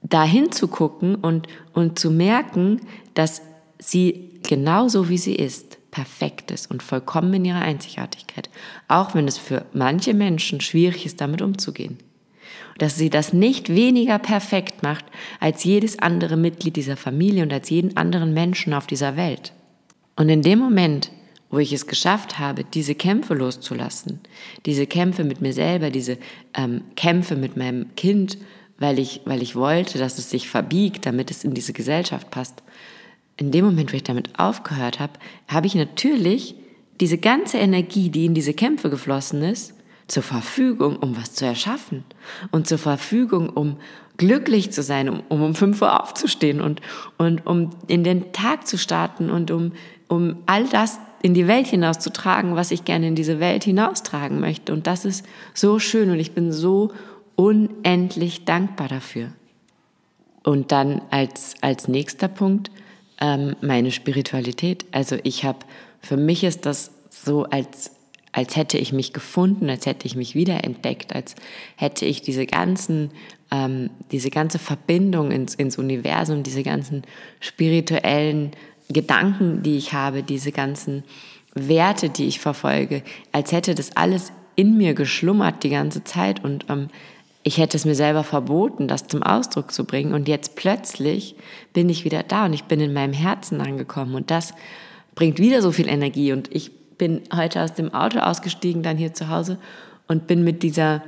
dahin 0.04 0.52
zu 0.52 0.68
gucken 0.68 1.16
und, 1.16 1.48
und 1.74 1.98
zu 1.98 2.12
merken, 2.12 2.82
dass 3.14 3.42
sie 3.80 4.40
genauso 4.44 5.10
wie 5.10 5.18
sie 5.18 5.36
ist, 5.36 5.79
perfekt 5.92 6.52
ist 6.52 6.70
und 6.70 6.84
vollkommen 6.84 7.34
in 7.34 7.46
ihrer 7.46 7.62
Einzigartigkeit, 7.62 8.50
auch 8.88 9.16
wenn 9.16 9.28
es 9.28 9.38
für 9.38 9.66
manche 9.74 10.14
Menschen 10.14 10.62
schwierig 10.62 11.06
ist, 11.06 11.22
damit 11.22 11.42
umzugehen. 11.42 11.98
Dass 12.78 12.96
sie 12.96 13.10
das 13.10 13.34
nicht 13.34 13.70
weniger 13.70 14.20
perfekt 14.20 14.84
macht 14.84 15.06
als 15.40 15.64
jedes 15.64 16.00
andere 16.00 16.38
Mitglied 16.38 16.76
dieser 16.76 16.98
Familie 16.98 17.44
und 17.44 17.52
als 17.52 17.70
jeden 17.70 17.98
anderen 17.98 18.34
Menschen 18.34 18.74
auf 18.74 18.88
dieser 18.88 19.18
Welt. 19.18 19.54
Und 20.16 20.30
in 20.30 20.42
dem 20.42 20.60
Moment, 20.60 21.12
wo 21.50 21.58
ich 21.58 21.74
es 21.74 21.88
geschafft 21.88 22.40
habe, 22.40 22.64
diese 22.64 22.96
Kämpfe 22.96 23.34
loszulassen, 23.34 24.20
diese 24.66 24.86
Kämpfe 24.86 25.24
mit 25.24 25.42
mir 25.42 25.54
selber, 25.54 25.90
diese 25.90 26.18
ähm, 26.54 26.84
Kämpfe 26.96 27.36
mit 27.36 27.58
meinem 27.58 27.96
Kind, 27.96 28.38
weil 28.78 29.00
ich, 29.00 29.22
weil 29.26 29.42
ich 29.42 29.56
wollte, 29.56 29.98
dass 29.98 30.18
es 30.18 30.30
sich 30.30 30.48
verbiegt, 30.48 31.06
damit 31.06 31.32
es 31.32 31.44
in 31.44 31.54
diese 31.54 31.74
Gesellschaft 31.74 32.32
passt, 32.32 32.64
in 33.40 33.52
dem 33.52 33.66
Moment, 33.66 33.92
wo 33.92 33.96
ich 33.96 34.04
damit 34.04 34.38
aufgehört 34.38 35.00
habe, 35.00 35.14
habe 35.48 35.66
ich 35.66 35.76
natürlich 35.76 36.56
diese 37.00 37.18
ganze 37.18 37.58
Energie, 37.58 38.10
die 38.10 38.26
in 38.26 38.34
diese 38.34 38.54
Kämpfe 38.54 38.90
geflossen 38.90 39.42
ist, 39.42 39.74
zur 40.08 40.24
Verfügung, 40.24 40.98
um 40.98 41.16
was 41.16 41.34
zu 41.34 41.46
erschaffen 41.46 42.04
und 42.52 42.68
zur 42.68 42.80
Verfügung, 42.80 43.50
um 43.50 43.78
glücklich 44.18 44.72
zu 44.72 44.84
sein, 44.84 45.08
um 45.08 45.22
um, 45.30 45.42
um 45.42 45.56
5 45.56 45.82
Uhr 45.82 46.04
aufzustehen 46.04 46.60
und, 46.60 46.82
und 47.18 47.46
um 47.46 47.70
in 47.88 48.04
den 48.04 48.34
Tag 48.34 48.68
zu 48.68 48.78
starten 48.78 49.30
und 49.30 49.52
um, 49.52 49.72
um 50.10 50.38
all 50.46 50.68
das 50.68 51.00
in 51.22 51.34
die 51.34 51.48
Welt 51.48 51.68
hinauszutragen, 51.68 52.56
was 52.56 52.72
ich 52.72 52.86
gerne 52.86 53.08
in 53.08 53.16
diese 53.16 53.40
Welt 53.40 53.64
hinaustragen 53.64 54.40
möchte. 54.40 54.74
Und 54.74 54.88
das 54.88 55.06
ist 55.06 55.26
so 55.54 55.80
schön 55.80 56.10
und 56.10 56.20
ich 56.20 56.34
bin 56.34 56.52
so 56.52 56.92
unendlich 57.36 58.46
dankbar 58.46 58.90
dafür. 58.90 59.32
Und 60.44 60.72
dann 60.72 61.02
als, 61.12 61.56
als 61.62 61.88
nächster 61.88 62.28
Punkt, 62.28 62.72
ähm, 63.22 63.56
meine 63.62 63.92
Spiritualität. 63.92 64.86
Also 64.92 65.18
ich 65.24 65.44
habe, 65.44 65.60
für 66.02 66.18
mich 66.18 66.44
ist 66.44 66.66
das 66.66 66.92
so, 67.10 67.44
als, 67.46 67.92
als 68.32 68.56
hätte 68.56 68.78
ich 68.78 68.94
mich 68.94 69.14
gefunden, 69.14 69.70
als 69.70 69.86
hätte 69.86 70.06
ich 70.06 70.16
mich 70.16 70.36
wiederentdeckt, 70.36 71.14
als 71.16 71.36
hätte 71.76 72.06
ich 72.06 72.22
diese 72.22 72.46
ganzen, 72.46 73.12
ähm, 73.52 73.90
diese 74.12 74.30
ganze 74.30 74.60
Verbindung 74.60 75.32
ins, 75.32 75.56
ins 75.56 75.78
Universum, 75.78 76.44
diese 76.44 76.64
ganzen 76.64 77.04
spirituellen 77.40 78.52
Gedanken, 78.90 79.64
die 79.64 79.78
ich 79.78 79.94
habe, 79.94 80.24
diese 80.24 80.52
ganzen 80.52 81.04
Werte, 81.54 82.10
die 82.10 82.28
ich 82.28 82.40
verfolge, 82.40 83.04
als 83.32 83.52
hätte 83.52 83.76
das 83.76 83.96
alles 83.96 84.32
in 84.56 84.78
mir 84.78 84.94
geschlummert 84.94 85.64
die 85.64 85.70
ganze 85.70 86.04
Zeit 86.04 86.44
und 86.44 86.66
ähm, 86.70 86.90
ich 87.44 87.58
hätte 87.58 87.78
es 87.78 87.86
mir 87.86 87.96
selber 87.96 88.24
verboten, 88.24 88.88
das 88.88 89.08
zum 89.08 89.24
Ausdruck 89.24 89.72
zu 89.72 89.86
bringen. 89.86 90.14
Und 90.14 90.28
jetzt 90.28 90.56
plötzlich 90.56 91.36
bin 91.74 91.90
ich 91.90 92.04
wieder 92.04 92.24
da 92.24 92.46
und 92.46 92.54
ich 92.54 92.66
bin 92.66 92.80
in 92.80 92.94
meinem 92.94 93.14
Herzen 93.14 93.62
angekommen. 93.62 94.16
Und 94.16 94.30
das 94.30 94.54
bringt 95.16 95.40
wieder 95.40 95.62
so 95.62 95.72
viel 95.72 95.88
Energie. 95.88 96.34
Und 96.34 96.54
ich 96.54 96.72
bin 96.98 97.22
heute 97.34 97.64
aus 97.64 97.74
dem 97.74 97.94
Auto 97.94 98.20
ausgestiegen, 98.20 98.84
dann 98.84 98.98
hier 98.98 99.14
zu 99.14 99.30
Hause 99.30 99.58
und 100.08 100.28
bin 100.28 100.44
mit 100.44 100.64
dieser, 100.64 101.02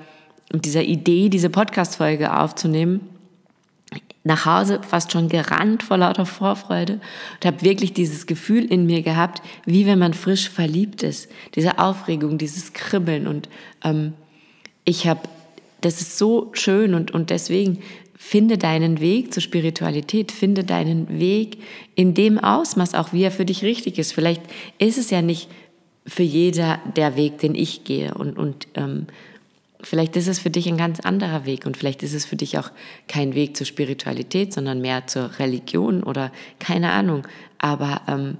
mit 0.53 0.63
dieser 0.63 0.83
Idee, 0.83 1.27
diese 1.27 1.49
Podcast-Folge 1.49 2.37
aufzunehmen, 2.37 3.09
nach 4.23 4.45
Hause 4.45 4.79
fast 4.87 5.11
schon 5.11 5.29
gerannt 5.29 5.83
vor 5.83 5.97
lauter 5.97 6.25
Vorfreude 6.25 6.93
und 7.33 7.45
habe 7.45 7.61
wirklich 7.63 7.91
dieses 7.93 8.27
Gefühl 8.27 8.63
in 8.65 8.85
mir 8.85 9.01
gehabt, 9.01 9.41
wie 9.65 9.85
wenn 9.85 9.99
man 9.99 10.13
frisch 10.13 10.49
verliebt 10.49 11.03
ist. 11.03 11.29
Diese 11.55 11.79
Aufregung, 11.79 12.37
dieses 12.37 12.73
Kribbeln. 12.73 13.27
Und 13.27 13.49
ähm, 13.83 14.13
ich 14.85 15.07
habe 15.07 15.21
das 15.81 16.01
ist 16.01 16.17
so 16.17 16.51
schön 16.53 16.93
und, 16.93 17.11
und 17.11 17.29
deswegen 17.29 17.79
finde 18.15 18.57
deinen 18.57 18.99
Weg 18.99 19.33
zur 19.33 19.41
Spiritualität, 19.41 20.31
finde 20.31 20.63
deinen 20.63 21.19
Weg 21.19 21.57
in 21.95 22.13
dem 22.13 22.37
Ausmaß 22.37 22.93
auch, 22.93 23.13
wie 23.13 23.23
er 23.23 23.31
für 23.31 23.45
dich 23.45 23.63
richtig 23.63 23.97
ist. 23.97 24.13
Vielleicht 24.13 24.43
ist 24.77 24.99
es 24.99 25.09
ja 25.09 25.23
nicht 25.23 25.49
für 26.05 26.23
jeder 26.23 26.79
der 26.95 27.15
Weg, 27.15 27.39
den 27.39 27.55
ich 27.55 27.83
gehe. 27.83 28.13
Und, 28.13 28.37
und 28.37 28.67
ähm, 28.75 29.07
vielleicht 29.81 30.15
ist 30.15 30.27
es 30.27 30.39
für 30.39 30.51
dich 30.51 30.67
ein 30.67 30.77
ganz 30.77 30.99
anderer 30.99 31.45
Weg 31.45 31.65
und 31.65 31.77
vielleicht 31.77 32.03
ist 32.03 32.13
es 32.13 32.25
für 32.25 32.35
dich 32.35 32.59
auch 32.59 32.71
kein 33.07 33.33
Weg 33.33 33.57
zur 33.57 33.65
Spiritualität, 33.65 34.53
sondern 34.53 34.81
mehr 34.81 35.07
zur 35.07 35.39
Religion 35.39 36.03
oder 36.03 36.31
keine 36.59 36.91
Ahnung. 36.91 37.27
Aber 37.57 38.01
ähm, 38.07 38.37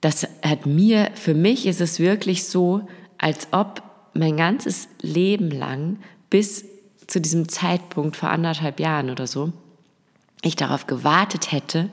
das 0.00 0.26
hat 0.42 0.66
mir, 0.66 1.10
für 1.14 1.34
mich 1.34 1.66
ist 1.66 1.80
es 1.80 2.00
wirklich 2.00 2.44
so, 2.44 2.82
als 3.18 3.48
ob 3.52 3.82
mein 4.18 4.36
ganzes 4.36 4.88
Leben 5.00 5.50
lang 5.50 5.98
bis 6.30 6.64
zu 7.06 7.20
diesem 7.20 7.48
Zeitpunkt 7.48 8.16
vor 8.16 8.30
anderthalb 8.30 8.80
Jahren 8.80 9.10
oder 9.10 9.26
so, 9.26 9.52
ich 10.42 10.56
darauf 10.56 10.86
gewartet 10.86 11.52
hätte, 11.52 11.90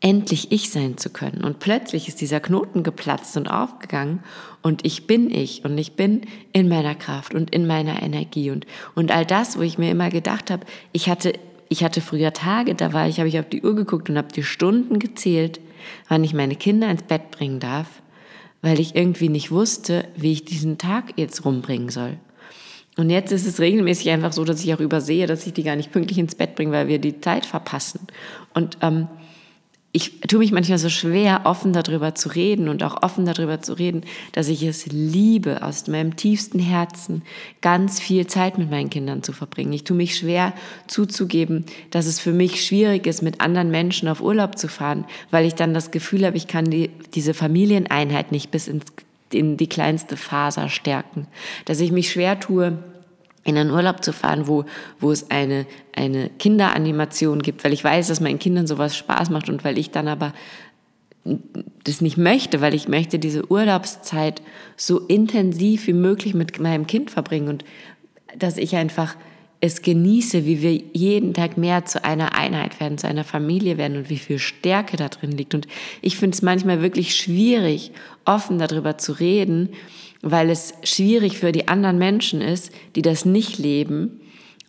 endlich 0.00 0.50
ich 0.50 0.70
sein 0.70 0.96
zu 0.96 1.10
können. 1.10 1.44
Und 1.44 1.58
plötzlich 1.58 2.08
ist 2.08 2.20
dieser 2.20 2.40
Knoten 2.40 2.82
geplatzt 2.82 3.36
und 3.36 3.48
aufgegangen 3.48 4.20
und 4.62 4.84
ich 4.84 5.06
bin 5.06 5.30
ich 5.30 5.64
und 5.64 5.76
ich 5.76 5.92
bin 5.92 6.22
in 6.52 6.68
meiner 6.68 6.94
Kraft 6.94 7.34
und 7.34 7.50
in 7.50 7.66
meiner 7.66 8.02
Energie 8.02 8.50
und, 8.50 8.66
und 8.94 9.10
all 9.10 9.26
das, 9.26 9.58
wo 9.58 9.62
ich 9.62 9.78
mir 9.78 9.90
immer 9.90 10.10
gedacht 10.10 10.50
habe, 10.50 10.64
ich 10.92 11.08
hatte, 11.08 11.34
ich 11.68 11.84
hatte 11.84 12.00
früher 12.00 12.32
Tage, 12.32 12.74
da 12.74 12.92
war 12.92 13.08
ich, 13.08 13.18
habe 13.18 13.28
ich 13.28 13.38
auf 13.38 13.48
die 13.48 13.62
Uhr 13.62 13.74
geguckt 13.74 14.08
und 14.08 14.16
habe 14.16 14.32
die 14.32 14.42
Stunden 14.42 14.98
gezählt, 14.98 15.60
wann 16.08 16.24
ich 16.24 16.32
meine 16.32 16.56
Kinder 16.56 16.90
ins 16.90 17.02
Bett 17.02 17.30
bringen 17.30 17.60
darf, 17.60 18.02
weil 18.62 18.80
ich 18.80 18.94
irgendwie 18.94 19.28
nicht 19.28 19.50
wusste, 19.50 20.06
wie 20.16 20.32
ich 20.32 20.44
diesen 20.44 20.78
Tag 20.78 21.14
jetzt 21.16 21.44
rumbringen 21.44 21.88
soll. 21.88 22.18
Und 22.96 23.08
jetzt 23.08 23.32
ist 23.32 23.46
es 23.46 23.60
regelmäßig 23.60 24.10
einfach 24.10 24.32
so, 24.32 24.44
dass 24.44 24.62
ich 24.62 24.74
auch 24.74 24.80
übersehe, 24.80 25.26
dass 25.26 25.46
ich 25.46 25.52
die 25.52 25.62
gar 25.62 25.76
nicht 25.76 25.92
pünktlich 25.92 26.18
ins 26.18 26.34
Bett 26.34 26.54
bringe, 26.54 26.72
weil 26.72 26.88
wir 26.88 26.98
die 26.98 27.20
Zeit 27.20 27.46
verpassen. 27.46 28.00
Und 28.52 28.78
ähm, 28.82 29.08
ich 29.92 30.20
tue 30.20 30.38
mich 30.38 30.52
manchmal 30.52 30.78
so 30.78 30.88
schwer, 30.88 31.40
offen 31.44 31.72
darüber 31.72 32.14
zu 32.14 32.28
reden 32.28 32.68
und 32.68 32.84
auch 32.84 33.02
offen 33.02 33.24
darüber 33.24 33.60
zu 33.60 33.72
reden, 33.72 34.04
dass 34.32 34.46
ich 34.46 34.62
es 34.62 34.86
liebe, 34.86 35.64
aus 35.64 35.88
meinem 35.88 36.14
tiefsten 36.14 36.60
Herzen 36.60 37.22
ganz 37.60 37.98
viel 37.98 38.28
Zeit 38.28 38.56
mit 38.56 38.70
meinen 38.70 38.88
Kindern 38.88 39.24
zu 39.24 39.32
verbringen. 39.32 39.72
Ich 39.72 39.82
tue 39.82 39.96
mich 39.96 40.16
schwer 40.16 40.52
zuzugeben, 40.86 41.64
dass 41.90 42.06
es 42.06 42.20
für 42.20 42.32
mich 42.32 42.64
schwierig 42.64 43.08
ist, 43.08 43.22
mit 43.22 43.40
anderen 43.40 43.72
Menschen 43.72 44.08
auf 44.08 44.20
Urlaub 44.20 44.56
zu 44.56 44.68
fahren, 44.68 45.06
weil 45.32 45.44
ich 45.44 45.56
dann 45.56 45.74
das 45.74 45.90
Gefühl 45.90 46.24
habe, 46.24 46.36
ich 46.36 46.46
kann 46.46 46.70
die, 46.70 46.90
diese 47.14 47.34
Familieneinheit 47.34 48.30
nicht 48.30 48.52
bis 48.52 48.68
ins, 48.68 48.84
in 49.32 49.56
die 49.56 49.68
kleinste 49.68 50.16
Faser 50.16 50.68
stärken. 50.68 51.26
Dass 51.64 51.80
ich 51.80 51.90
mich 51.90 52.12
schwer 52.12 52.38
tue, 52.38 52.78
in 53.44 53.56
einen 53.56 53.70
Urlaub 53.70 54.04
zu 54.04 54.12
fahren, 54.12 54.46
wo, 54.46 54.64
wo 54.98 55.10
es 55.10 55.30
eine, 55.30 55.66
eine 55.94 56.30
Kinderanimation 56.38 57.40
gibt, 57.40 57.64
weil 57.64 57.72
ich 57.72 57.82
weiß, 57.82 58.08
dass 58.08 58.20
meinen 58.20 58.38
Kindern 58.38 58.66
sowas 58.66 58.96
Spaß 58.96 59.30
macht 59.30 59.48
und 59.48 59.64
weil 59.64 59.78
ich 59.78 59.90
dann 59.90 60.08
aber 60.08 60.32
das 61.84 62.00
nicht 62.00 62.16
möchte, 62.16 62.60
weil 62.60 62.74
ich 62.74 62.88
möchte 62.88 63.18
diese 63.18 63.50
Urlaubszeit 63.50 64.42
so 64.76 65.00
intensiv 65.00 65.86
wie 65.86 65.92
möglich 65.92 66.34
mit 66.34 66.58
meinem 66.60 66.86
Kind 66.86 67.10
verbringen 67.10 67.48
und 67.48 67.64
dass 68.38 68.56
ich 68.56 68.76
einfach 68.76 69.16
es 69.60 69.82
genieße, 69.82 70.46
wie 70.46 70.62
wir 70.62 70.72
jeden 70.94 71.34
Tag 71.34 71.58
mehr 71.58 71.84
zu 71.84 72.02
einer 72.02 72.34
Einheit 72.34 72.80
werden, 72.80 72.96
zu 72.96 73.06
einer 73.06 73.24
Familie 73.24 73.76
werden 73.76 73.98
und 73.98 74.08
wie 74.08 74.16
viel 74.16 74.38
Stärke 74.38 74.96
da 74.96 75.08
drin 75.08 75.32
liegt. 75.32 75.54
Und 75.54 75.66
ich 76.00 76.16
finde 76.16 76.34
es 76.34 76.40
manchmal 76.40 76.80
wirklich 76.80 77.14
schwierig, 77.14 77.92
offen 78.24 78.58
darüber 78.58 78.96
zu 78.96 79.12
reden, 79.12 79.70
weil 80.22 80.50
es 80.50 80.74
schwierig 80.82 81.38
für 81.38 81.52
die 81.52 81.68
anderen 81.68 81.98
Menschen 81.98 82.40
ist, 82.40 82.72
die 82.94 83.02
das 83.02 83.24
nicht 83.24 83.58
leben, 83.58 84.20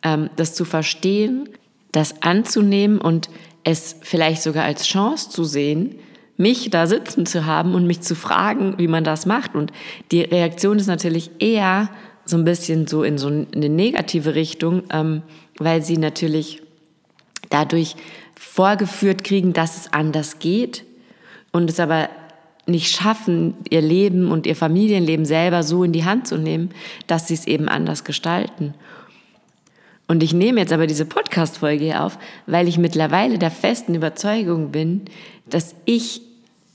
ähm, 0.04 0.30
das 0.36 0.56
zu 0.56 0.66
verstehen, 0.66 1.50
das 1.92 2.22
anzunehmen 2.22 3.00
und 3.00 3.30
es 3.64 3.98
vielleicht 4.02 4.42
sogar 4.42 4.64
als 4.64 4.86
Chance 4.86 5.30
zu 5.30 5.44
sehen, 5.44 5.96
mich 6.38 6.70
da 6.70 6.88
sitzen 6.88 7.26
zu 7.26 7.46
haben 7.46 7.76
und 7.76 7.86
mich 7.86 8.02
zu 8.02 8.16
fragen, 8.16 8.76
wie 8.78 8.88
man 8.88 9.04
das 9.04 9.26
macht. 9.26 9.56
Und 9.56 9.72
die 10.12 10.22
Reaktion 10.22 10.80
ist 10.80 10.88
natürlich 10.88 11.30
eher 11.40 11.90
so 12.26 12.38
ein 12.38 12.46
bisschen 12.46 12.88
so 12.88 13.04
in 13.04 13.18
so 13.18 13.28
eine 13.28 13.70
negative 13.70 14.34
Richtung, 14.34 14.84
ähm, 14.92 15.22
weil 15.58 15.84
sie 15.84 15.98
natürlich 15.98 16.64
dadurch 17.50 17.96
vorgeführt 18.36 19.24
kriegen, 19.24 19.54
dass 19.54 19.78
es 19.78 19.94
anders 19.94 20.40
geht 20.40 20.84
und 21.52 21.70
es 21.70 21.80
aber 21.80 22.10
nicht 22.66 22.96
schaffen, 22.96 23.56
ihr 23.70 23.82
Leben 23.82 24.32
und 24.32 24.46
ihr 24.46 24.56
Familienleben 24.56 25.26
selber 25.26 25.64
so 25.64 25.84
in 25.84 25.92
die 25.92 26.06
Hand 26.06 26.28
zu 26.28 26.38
nehmen, 26.38 26.70
dass 27.08 27.28
sie 27.28 27.34
es 27.34 27.48
eben 27.48 27.68
anders 27.68 28.04
gestalten. 28.04 28.74
Und 30.08 30.24
ich 30.24 30.34
nehme 30.34 30.60
jetzt 30.60 30.74
aber 30.74 30.88
diese 30.88 31.06
Podcast-Folge 31.06 31.86
hier 31.86 32.04
auf, 32.04 32.20
weil 32.46 32.68
ich 32.68 32.78
mittlerweile 32.78 33.40
der 33.40 33.52
festen 33.52 33.96
Überzeugung 33.96 34.72
bin, 34.72 35.06
dass 35.50 35.74
ich 35.86 36.22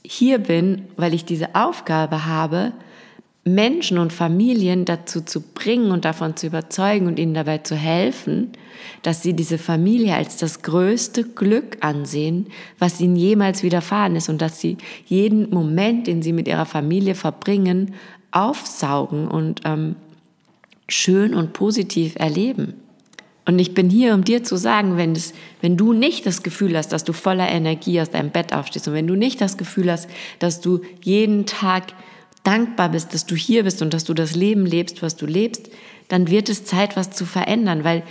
hier 0.03 0.39
bin, 0.39 0.85
weil 0.95 1.13
ich 1.13 1.25
diese 1.25 1.53
Aufgabe 1.53 2.25
habe, 2.25 2.73
Menschen 3.47 3.97
und 3.97 4.13
Familien 4.13 4.85
dazu 4.85 5.21
zu 5.21 5.41
bringen 5.41 5.91
und 5.91 6.05
davon 6.05 6.35
zu 6.35 6.47
überzeugen 6.47 7.07
und 7.07 7.19
ihnen 7.19 7.33
dabei 7.33 7.59
zu 7.59 7.75
helfen, 7.75 8.51
dass 9.03 9.23
sie 9.23 9.33
diese 9.33 9.57
Familie 9.57 10.15
als 10.15 10.37
das 10.37 10.61
größte 10.61 11.23
Glück 11.23 11.77
ansehen, 11.81 12.47
was 12.79 12.99
ihnen 12.99 13.15
jemals 13.15 13.63
widerfahren 13.63 14.15
ist 14.15 14.29
und 14.29 14.41
dass 14.41 14.59
sie 14.59 14.77
jeden 15.05 15.49
Moment, 15.49 16.07
den 16.07 16.21
sie 16.21 16.33
mit 16.33 16.47
ihrer 16.47 16.65
Familie 16.65 17.15
verbringen, 17.15 17.93
aufsaugen 18.31 19.27
und 19.27 19.61
ähm, 19.65 19.95
schön 20.89 21.33
und 21.33 21.53
positiv 21.53 22.15
erleben. 22.17 22.73
Und 23.45 23.59
ich 23.59 23.73
bin 23.73 23.89
hier, 23.89 24.13
um 24.13 24.25
dir 24.25 24.43
zu 24.43 24.57
sagen, 24.57 24.97
wenn, 24.97 25.13
es, 25.13 25.33
wenn 25.61 25.77
du 25.77 25.93
nicht 25.93 26.25
das 26.25 26.43
Gefühl 26.43 26.77
hast, 26.77 26.89
dass 26.89 27.05
du 27.05 27.13
voller 27.13 27.47
Energie 27.49 28.01
aus 28.01 28.09
deinem 28.09 28.29
Bett 28.29 28.53
aufstehst 28.53 28.89
und 28.89 28.93
wenn 28.93 29.07
du 29.07 29.15
nicht 29.15 29.39
das 29.39 29.57
Gefühl 29.57 29.89
hast, 29.89 30.09
dass 30.39 30.59
du 30.59 30.81
jeden 31.01 31.45
Tag 31.45 31.93
dankbar 32.43 32.89
bist, 32.89 33.13
dass 33.13 33.25
du 33.25 33.35
hier 33.35 33.63
bist 33.63 33.81
und 33.81 33.93
dass 33.93 34.03
du 34.03 34.13
das 34.13 34.35
Leben 34.35 34.65
lebst, 34.65 35.01
was 35.01 35.15
du 35.15 35.25
lebst, 35.25 35.69
dann 36.07 36.29
wird 36.29 36.49
es 36.49 36.63
Zeit, 36.63 36.95
was 36.95 37.11
zu 37.11 37.25
verändern, 37.25 37.83
weil 37.83 38.03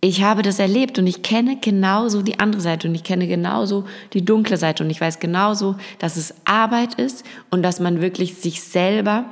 ich 0.00 0.22
habe 0.22 0.42
das 0.42 0.58
erlebt 0.58 0.98
und 0.98 1.06
ich 1.06 1.22
kenne 1.22 1.58
genauso 1.60 2.20
die 2.20 2.38
andere 2.38 2.60
Seite 2.60 2.88
und 2.88 2.94
ich 2.94 3.04
kenne 3.04 3.26
genauso 3.26 3.84
die 4.12 4.24
dunkle 4.24 4.58
Seite 4.58 4.84
und 4.84 4.90
ich 4.90 5.00
weiß 5.00 5.18
genauso, 5.18 5.76
dass 5.98 6.16
es 6.16 6.34
Arbeit 6.44 6.94
ist 6.94 7.24
und 7.50 7.62
dass 7.62 7.80
man 7.80 8.02
wirklich 8.02 8.34
sich 8.34 8.62
selber 8.62 9.26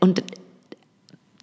und 0.00 0.22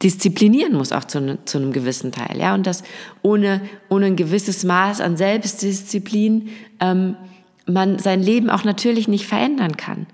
disziplinieren 0.04 0.74
muss 0.74 0.92
auch 0.92 1.06
zu, 1.06 1.22
ne, 1.22 1.38
zu 1.46 1.60
einem 1.60 1.72
gewissen 1.72 2.12
Teil, 2.12 2.40
ja, 2.40 2.54
und 2.54 2.66
dass 2.68 2.84
ohne, 3.22 3.62
ohne 3.90 4.08
ein 4.08 4.16
gewisses 4.16 4.64
Maß 4.64 5.00
an 5.00 5.16
Selbstdisziplin 5.16 6.50
ähm, 6.80 7.16
man 7.66 8.00
sein 8.00 8.22
Leben 8.22 8.50
auch 8.50 8.64
natürlich 8.64 9.08
nicht 9.08 9.26
verändern 9.26 9.78
kann. 9.78 10.08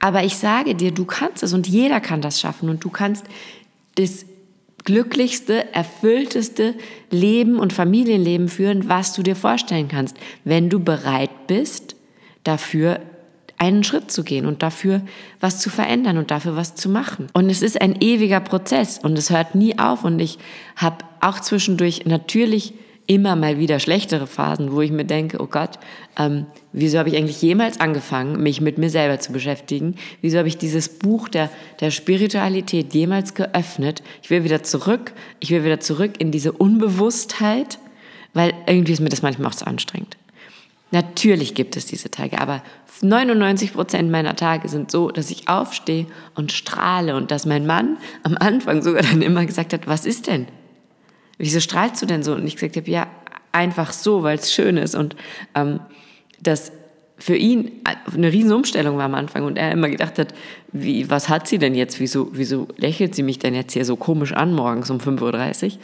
Aber 0.00 0.24
ich 0.24 0.36
sage 0.36 0.74
dir, 0.74 0.90
du 0.90 1.04
kannst 1.04 1.42
es 1.42 1.52
und 1.52 1.66
jeder 1.66 2.00
kann 2.00 2.20
das 2.20 2.40
schaffen 2.40 2.68
und 2.68 2.84
du 2.84 2.90
kannst 2.90 3.24
das 3.96 4.26
glücklichste, 4.84 5.72
erfüllteste 5.74 6.74
Leben 7.10 7.58
und 7.58 7.72
Familienleben 7.72 8.48
führen, 8.48 8.88
was 8.88 9.14
du 9.14 9.22
dir 9.22 9.36
vorstellen 9.36 9.88
kannst, 9.88 10.16
wenn 10.44 10.68
du 10.68 10.78
bereit 10.80 11.46
bist, 11.46 11.96
dafür 12.42 13.00
einen 13.56 13.84
Schritt 13.84 14.10
zu 14.10 14.24
gehen 14.24 14.46
und 14.46 14.62
dafür 14.62 15.00
was 15.40 15.60
zu 15.60 15.70
verändern 15.70 16.18
und 16.18 16.30
dafür 16.30 16.56
was 16.56 16.74
zu 16.74 16.88
machen. 16.88 17.28
Und 17.32 17.48
es 17.48 17.62
ist 17.62 17.80
ein 17.80 18.00
ewiger 18.00 18.40
Prozess 18.40 18.98
und 18.98 19.16
es 19.16 19.30
hört 19.30 19.54
nie 19.54 19.78
auf 19.78 20.04
und 20.04 20.20
ich 20.20 20.38
habe 20.76 20.98
auch 21.20 21.40
zwischendurch 21.40 22.04
natürlich 22.04 22.74
immer 23.06 23.36
mal 23.36 23.58
wieder 23.58 23.78
schlechtere 23.78 24.26
Phasen, 24.26 24.72
wo 24.72 24.80
ich 24.80 24.90
mir 24.90 25.04
denke, 25.04 25.40
oh 25.40 25.46
Gott, 25.46 25.78
ähm, 26.18 26.46
wieso 26.72 26.98
habe 26.98 27.08
ich 27.08 27.16
eigentlich 27.16 27.42
jemals 27.42 27.80
angefangen, 27.80 28.42
mich 28.42 28.60
mit 28.60 28.78
mir 28.78 28.90
selber 28.90 29.18
zu 29.20 29.32
beschäftigen? 29.32 29.96
Wieso 30.22 30.38
habe 30.38 30.48
ich 30.48 30.56
dieses 30.56 30.88
Buch 30.88 31.28
der, 31.28 31.50
der 31.80 31.90
Spiritualität 31.90 32.94
jemals 32.94 33.34
geöffnet? 33.34 34.02
Ich 34.22 34.30
will 34.30 34.44
wieder 34.44 34.62
zurück, 34.62 35.12
ich 35.40 35.50
will 35.50 35.64
wieder 35.64 35.80
zurück 35.80 36.12
in 36.18 36.30
diese 36.30 36.52
Unbewusstheit, 36.52 37.78
weil 38.32 38.54
irgendwie 38.66 38.92
ist 38.92 39.00
mir 39.00 39.10
das 39.10 39.22
manchmal 39.22 39.50
auch 39.50 39.54
zu 39.54 39.66
anstrengend. 39.66 40.16
Natürlich 40.90 41.54
gibt 41.54 41.76
es 41.76 41.86
diese 41.86 42.10
Tage, 42.10 42.40
aber 42.40 42.62
99 43.02 43.72
Prozent 43.72 44.10
meiner 44.10 44.36
Tage 44.36 44.68
sind 44.68 44.90
so, 44.90 45.10
dass 45.10 45.30
ich 45.30 45.48
aufstehe 45.48 46.06
und 46.34 46.52
strahle 46.52 47.16
und 47.16 47.30
dass 47.30 47.46
mein 47.46 47.66
Mann 47.66 47.98
am 48.22 48.36
Anfang 48.38 48.80
sogar 48.80 49.02
dann 49.02 49.20
immer 49.20 49.44
gesagt 49.44 49.72
hat, 49.72 49.86
was 49.86 50.06
ist 50.06 50.28
denn? 50.28 50.46
Wieso 51.38 51.60
strahlst 51.60 52.00
du 52.02 52.06
denn 52.06 52.22
so? 52.22 52.34
Und 52.34 52.46
ich 52.46 52.56
gesagt 52.56 52.76
habe, 52.76 52.90
ja, 52.90 53.06
einfach 53.52 53.92
so, 53.92 54.22
weil 54.22 54.36
es 54.36 54.52
schön 54.52 54.76
ist. 54.76 54.94
Und 54.94 55.16
ähm, 55.54 55.80
das 56.40 56.72
für 57.16 57.36
ihn 57.36 57.70
eine 58.12 58.32
Riesenumstellung 58.32 58.96
war 58.96 59.04
am 59.04 59.14
Anfang 59.14 59.44
und 59.44 59.56
er 59.56 59.70
immer 59.70 59.88
gedacht 59.88 60.18
hat, 60.18 60.34
wie, 60.72 61.08
was 61.08 61.28
hat 61.28 61.46
sie 61.46 61.58
denn 61.58 61.74
jetzt? 61.74 62.00
Wieso, 62.00 62.30
wieso 62.32 62.68
lächelt 62.76 63.14
sie 63.14 63.22
mich 63.22 63.38
denn 63.38 63.54
jetzt 63.54 63.72
hier 63.72 63.84
so 63.84 63.96
komisch 63.96 64.32
an 64.32 64.52
morgens 64.52 64.90
um 64.90 64.98
5.30 64.98 65.64
Uhr? 65.64 65.78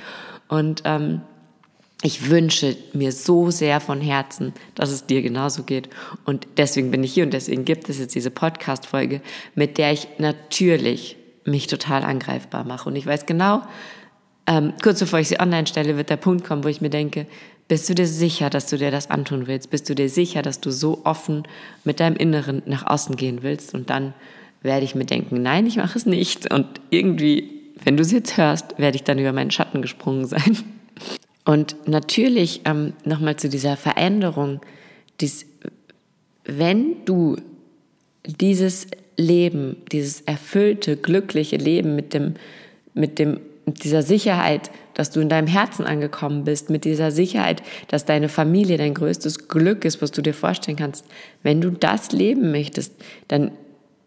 Und 0.49 0.83
ähm, 0.85 1.23
ich 2.03 2.31
wünsche 2.31 2.77
mir 2.93 3.13
so 3.13 3.51
sehr 3.51 3.81
von 3.81 4.01
Herzen, 4.01 4.55
dass 4.75 4.91
es 4.91 5.07
dir 5.07 5.23
genauso 5.23 5.63
geht. 5.63 5.89
Und 6.25 6.49
deswegen 6.57 6.91
bin 6.91 7.05
ich 7.05 7.13
hier 7.13 7.25
und 7.25 7.33
deswegen 7.33 7.65
gibt 7.65 7.89
es 7.89 7.99
jetzt 7.99 8.15
diese 8.15 8.31
Podcast-Folge, 8.31 9.21
mit 9.55 9.79
der 9.79 9.93
ich 9.93 10.09
natürlich 10.19 11.17
mich 11.45 11.67
total 11.67 12.03
angreifbar 12.03 12.65
mache. 12.65 12.89
Und 12.89 12.97
ich 12.97 13.07
weiß 13.07 13.27
genau, 13.27 13.63
ähm, 14.51 14.73
kurz 14.83 14.99
bevor 14.99 15.21
ich 15.21 15.29
sie 15.29 15.39
online 15.39 15.69
stelle, 15.69 15.97
wird 15.97 16.11
der 16.11 16.17
Punkt 16.17 16.45
kommen, 16.45 16.65
wo 16.65 16.69
ich 16.69 16.81
mir 16.81 16.91
denke, 16.91 17.27
bist 17.69 17.89
du 17.89 17.95
dir 17.95 18.09
sicher, 18.09 18.51
dass 18.51 18.67
du 18.67 18.79
dir 18.79 18.91
das 18.91 19.09
antun 19.09 19.47
willst? 19.47 19.71
Bist 19.71 19.89
du 19.89 19.95
dir 19.95 20.09
sicher, 20.09 20.43
dass 20.43 20.61
du 20.61 20.73
so 20.73 21.03
offen 21.05 21.45
mit 21.85 22.01
deinem 22.01 22.17
Inneren 22.17 22.61
nach 22.67 22.85
außen 22.85 23.15
gehen 23.15 23.45
willst? 23.45 23.75
Und 23.75 23.91
dann 23.91 24.13
werde 24.61 24.85
ich 24.85 24.97
mir 24.97 25.05
denken, 25.05 25.41
nein, 25.41 25.67
ich 25.69 25.77
mache 25.77 25.97
es 25.97 26.05
nicht. 26.05 26.53
Und 26.53 26.67
irgendwie, 26.91 27.49
wenn 27.85 27.97
du 27.97 28.03
es 28.03 28.11
jetzt 28.11 28.37
hörst, 28.37 28.77
werde 28.77 28.97
ich 28.97 29.05
dann 29.05 29.21
über 29.21 29.33
meinen 29.33 29.53
Schatten 29.53 29.83
gesprungen 29.83 30.27
sein. 30.27 30.59
Und 31.45 31.77
natürlich 31.87 32.63
ähm, 32.65 32.93
nochmal 33.05 33.37
zu 33.37 33.49
dieser 33.49 33.77
Veränderung, 33.77 34.61
dies, 35.21 35.47
wenn 36.45 37.05
du 37.05 37.37
dieses 38.25 38.89
Leben, 39.17 39.77
dieses 39.93 40.23
erfüllte, 40.23 40.97
glückliche 40.97 41.57
Leben 41.57 41.95
mit 41.95 42.15
dem, 42.15 42.35
mit 42.95 43.21
dem, 43.21 43.39
mit 43.71 43.85
dieser 43.85 44.03
Sicherheit, 44.03 44.71
dass 44.95 45.11
du 45.11 45.21
in 45.21 45.29
deinem 45.29 45.47
Herzen 45.47 45.87
angekommen 45.87 46.45
bist, 46.45 46.71
mit 46.71 46.85
dieser 46.85 47.13
Sicherheit, 47.13 47.63
dass 47.89 48.05
deine 48.05 48.29
Familie 48.29 48.79
dein 48.79 48.95
größtes 48.95 49.49
Glück 49.49 49.85
ist, 49.85 50.03
was 50.03 50.11
du 50.11 50.23
dir 50.23 50.35
vorstellen 50.35 50.77
kannst. 50.77 51.05
Wenn 51.45 51.61
du 51.61 51.71
das 51.71 52.11
leben 52.11 52.51
möchtest, 52.51 52.95
dann 53.29 53.53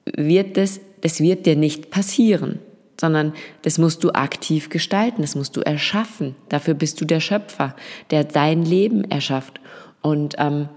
wird 0.05 0.57
das, 0.57 0.81
das 0.99 1.21
wird 1.21 1.45
dir 1.45 1.55
nicht 1.55 1.91
passieren, 1.91 2.59
sondern 2.99 3.33
das 3.61 3.77
musst 3.77 4.03
du 4.03 4.11
aktiv 4.11 4.69
gestalten, 4.69 5.21
das 5.21 5.35
musst 5.35 5.55
du 5.55 5.61
erschaffen. 5.61 6.35
Dafür 6.49 6.73
bist 6.73 6.99
du 6.99 7.05
der 7.05 7.21
Schöpfer, 7.21 7.75
der 8.11 8.25
dein 8.25 8.65
Leben 8.65 9.09
erschafft. 9.09 9.61
Und 10.01 10.35
ähm, 10.39 10.67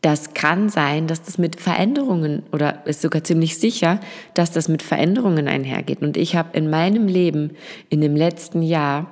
das 0.00 0.32
kann 0.32 0.70
sein, 0.70 1.06
dass 1.06 1.22
das 1.22 1.36
mit 1.36 1.60
Veränderungen 1.60 2.42
oder 2.52 2.86
ist 2.86 3.02
sogar 3.02 3.22
ziemlich 3.22 3.58
sicher, 3.58 4.00
dass 4.34 4.50
das 4.50 4.68
mit 4.68 4.82
Veränderungen 4.82 5.46
einhergeht. 5.46 6.00
Und 6.00 6.16
ich 6.16 6.36
habe 6.36 6.56
in 6.56 6.70
meinem 6.70 7.06
Leben 7.06 7.50
in 7.90 8.00
dem 8.00 8.16
letzten 8.16 8.62
Jahr 8.62 9.10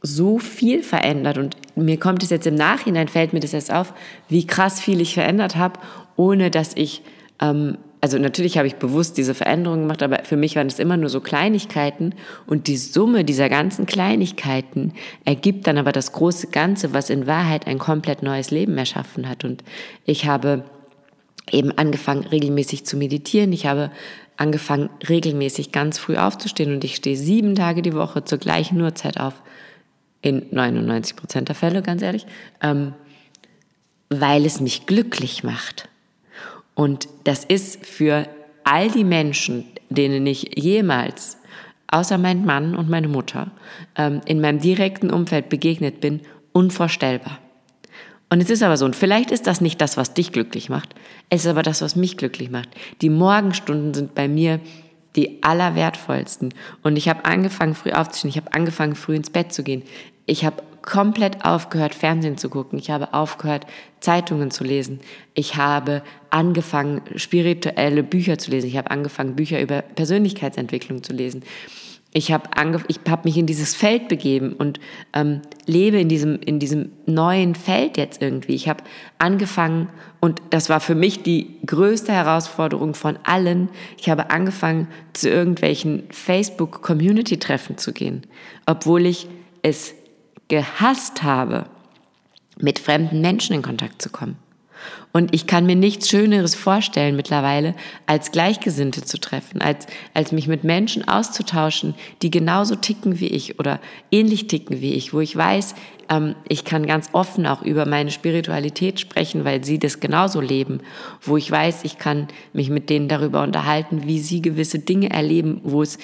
so 0.00 0.38
viel 0.38 0.82
verändert 0.82 1.38
und 1.38 1.56
mir 1.76 1.98
kommt 1.98 2.22
es 2.22 2.30
jetzt 2.30 2.46
im 2.46 2.54
Nachhinein, 2.54 3.08
fällt 3.08 3.32
mir 3.32 3.40
das 3.40 3.52
jetzt 3.52 3.72
auf, 3.72 3.94
wie 4.28 4.46
krass 4.46 4.80
viel 4.80 5.00
ich 5.00 5.14
verändert 5.14 5.56
habe, 5.56 5.80
ohne 6.16 6.50
dass 6.50 6.76
ich 6.76 7.02
ähm, 7.40 7.78
also 8.04 8.18
natürlich 8.18 8.58
habe 8.58 8.66
ich 8.66 8.74
bewusst 8.76 9.16
diese 9.16 9.32
Veränderungen 9.32 9.84
gemacht, 9.84 10.02
aber 10.02 10.24
für 10.24 10.36
mich 10.36 10.56
waren 10.56 10.66
es 10.66 10.78
immer 10.78 10.98
nur 10.98 11.08
so 11.08 11.22
Kleinigkeiten 11.22 12.14
und 12.44 12.66
die 12.66 12.76
Summe 12.76 13.24
dieser 13.24 13.48
ganzen 13.48 13.86
Kleinigkeiten 13.86 14.92
ergibt 15.24 15.66
dann 15.66 15.78
aber 15.78 15.90
das 15.90 16.12
große 16.12 16.48
Ganze, 16.48 16.92
was 16.92 17.08
in 17.08 17.26
Wahrheit 17.26 17.66
ein 17.66 17.78
komplett 17.78 18.22
neues 18.22 18.50
Leben 18.50 18.76
erschaffen 18.76 19.26
hat. 19.26 19.42
Und 19.42 19.64
ich 20.04 20.26
habe 20.26 20.64
eben 21.50 21.72
angefangen, 21.78 22.26
regelmäßig 22.26 22.84
zu 22.84 22.98
meditieren. 22.98 23.54
Ich 23.54 23.64
habe 23.64 23.90
angefangen, 24.36 24.90
regelmäßig 25.08 25.72
ganz 25.72 25.96
früh 25.96 26.18
aufzustehen 26.18 26.74
und 26.74 26.84
ich 26.84 26.96
stehe 26.96 27.16
sieben 27.16 27.54
Tage 27.54 27.80
die 27.80 27.94
Woche 27.94 28.22
zur 28.22 28.36
gleichen 28.36 28.78
Uhrzeit 28.82 29.18
auf. 29.18 29.42
In 30.20 30.44
99 30.50 31.16
Prozent 31.16 31.48
der 31.48 31.54
Fälle, 31.54 31.80
ganz 31.80 32.02
ehrlich. 32.02 32.26
Ähm, 32.62 32.92
weil 34.10 34.44
es 34.44 34.60
mich 34.60 34.84
glücklich 34.84 35.42
macht. 35.42 35.88
Und 36.74 37.08
das 37.24 37.44
ist 37.44 37.84
für 37.84 38.28
all 38.64 38.90
die 38.90 39.04
Menschen, 39.04 39.64
denen 39.90 40.26
ich 40.26 40.50
jemals, 40.56 41.38
außer 41.88 42.18
mein 42.18 42.44
Mann 42.44 42.74
und 42.74 42.90
meine 42.90 43.08
Mutter, 43.08 43.52
ähm, 43.96 44.20
in 44.26 44.40
meinem 44.40 44.60
direkten 44.60 45.10
Umfeld 45.10 45.48
begegnet 45.48 46.00
bin, 46.00 46.20
unvorstellbar. 46.52 47.38
Und 48.30 48.42
es 48.42 48.50
ist 48.50 48.62
aber 48.62 48.76
so, 48.76 48.84
und 48.84 48.96
vielleicht 48.96 49.30
ist 49.30 49.46
das 49.46 49.60
nicht 49.60 49.80
das, 49.80 49.96
was 49.96 50.14
dich 50.14 50.32
glücklich 50.32 50.68
macht, 50.68 50.94
es 51.30 51.44
ist 51.44 51.50
aber 51.50 51.62
das, 51.62 51.82
was 51.82 51.94
mich 51.94 52.16
glücklich 52.16 52.50
macht. 52.50 52.68
Die 53.00 53.10
Morgenstunden 53.10 53.94
sind 53.94 54.14
bei 54.14 54.28
mir 54.28 54.60
die 55.16 55.42
allerwertvollsten. 55.42 56.52
Und 56.82 56.96
ich 56.96 57.08
habe 57.08 57.24
angefangen, 57.24 57.74
früh 57.74 57.92
aufzustehen, 57.92 58.30
ich 58.30 58.36
habe 58.36 58.52
angefangen, 58.52 58.96
früh 58.96 59.14
ins 59.14 59.30
Bett 59.30 59.52
zu 59.52 59.62
gehen. 59.62 59.82
Ich 60.26 60.44
habe 60.44 60.62
komplett 60.84 61.44
aufgehört, 61.44 61.94
Fernsehen 61.94 62.36
zu 62.36 62.50
gucken. 62.50 62.78
Ich 62.78 62.90
habe 62.90 63.14
aufgehört, 63.14 63.66
Zeitungen 64.00 64.50
zu 64.50 64.64
lesen. 64.64 65.00
Ich 65.32 65.56
habe 65.56 66.02
angefangen, 66.30 67.00
spirituelle 67.16 68.02
Bücher 68.02 68.38
zu 68.38 68.50
lesen. 68.50 68.68
Ich 68.68 68.76
habe 68.76 68.90
angefangen, 68.90 69.34
Bücher 69.34 69.60
über 69.60 69.80
Persönlichkeitsentwicklung 69.82 71.02
zu 71.02 71.12
lesen. 71.14 71.42
Ich 72.16 72.30
habe 72.30 72.48
ich 72.86 73.00
hab 73.08 73.24
mich 73.24 73.36
in 73.36 73.46
dieses 73.46 73.74
Feld 73.74 74.06
begeben 74.06 74.52
und 74.52 74.78
ähm, 75.14 75.40
lebe 75.66 75.98
in 75.98 76.08
diesem, 76.08 76.38
in 76.38 76.60
diesem 76.60 76.92
neuen 77.06 77.56
Feld 77.56 77.96
jetzt 77.96 78.22
irgendwie. 78.22 78.54
Ich 78.54 78.68
habe 78.68 78.84
angefangen, 79.18 79.88
und 80.20 80.40
das 80.50 80.68
war 80.68 80.78
für 80.78 80.94
mich 80.94 81.24
die 81.24 81.56
größte 81.66 82.12
Herausforderung 82.12 82.94
von 82.94 83.18
allen, 83.24 83.68
ich 83.98 84.10
habe 84.10 84.30
angefangen, 84.30 84.86
zu 85.12 85.28
irgendwelchen 85.28 86.04
Facebook-Community-Treffen 86.10 87.78
zu 87.78 87.92
gehen, 87.92 88.22
obwohl 88.64 89.06
ich 89.06 89.26
es 89.62 89.94
gehasst 90.48 91.22
habe, 91.22 91.66
mit 92.58 92.78
fremden 92.78 93.20
Menschen 93.20 93.54
in 93.54 93.62
Kontakt 93.62 94.00
zu 94.00 94.10
kommen. 94.10 94.36
Und 95.12 95.32
ich 95.32 95.46
kann 95.46 95.64
mir 95.64 95.76
nichts 95.76 96.08
Schöneres 96.08 96.54
vorstellen 96.54 97.14
mittlerweile, 97.14 97.74
als 98.06 98.32
Gleichgesinnte 98.32 99.04
zu 99.04 99.18
treffen, 99.18 99.62
als, 99.62 99.86
als 100.12 100.32
mich 100.32 100.48
mit 100.48 100.64
Menschen 100.64 101.06
auszutauschen, 101.06 101.94
die 102.22 102.30
genauso 102.30 102.74
ticken 102.74 103.20
wie 103.20 103.28
ich 103.28 103.58
oder 103.60 103.80
ähnlich 104.10 104.48
ticken 104.48 104.80
wie 104.80 104.94
ich, 104.94 105.14
wo 105.14 105.20
ich 105.20 105.36
weiß, 105.36 105.76
ähm, 106.10 106.34
ich 106.48 106.64
kann 106.64 106.86
ganz 106.86 107.10
offen 107.12 107.46
auch 107.46 107.62
über 107.62 107.86
meine 107.86 108.10
Spiritualität 108.10 108.98
sprechen, 108.98 109.44
weil 109.44 109.64
sie 109.64 109.78
das 109.78 110.00
genauso 110.00 110.40
leben, 110.40 110.80
wo 111.22 111.36
ich 111.36 111.50
weiß, 111.50 111.84
ich 111.84 111.98
kann 111.98 112.28
mich 112.52 112.68
mit 112.68 112.90
denen 112.90 113.08
darüber 113.08 113.42
unterhalten, 113.42 114.06
wie 114.06 114.18
sie 114.18 114.42
gewisse 114.42 114.80
Dinge 114.80 115.10
erleben, 115.10 115.60
wo 115.62 115.82
es 115.82 115.98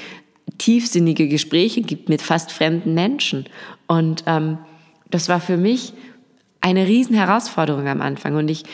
tiefsinnige 0.59 1.29
Gespräche 1.29 1.83
gibt 1.83 2.09
mit 2.09 2.23
fast 2.23 2.53
fremden 2.53 2.95
Menschen. 2.95 3.47
Und 3.87 4.25
ähm, 4.27 4.59
das 5.11 5.29
war 5.29 5.41
für 5.41 5.57
mich 5.57 5.93
eine 6.61 6.87
riesen 6.87 7.17
Herausforderung 7.17 7.89
am 7.89 8.01
Anfang. 8.01 8.37
Und 8.37 8.49
ich 8.49 8.65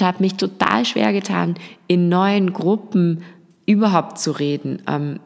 habe 0.00 0.22
mich 0.22 0.34
total 0.34 0.84
schwer 0.84 1.12
getan, 1.12 1.54
in 1.86 2.08
neuen 2.08 2.52
Gruppen 2.52 3.22
überhaupt 3.66 4.18
zu 4.18 4.32
reden. 4.32 4.82
Ähm, 4.86 5.20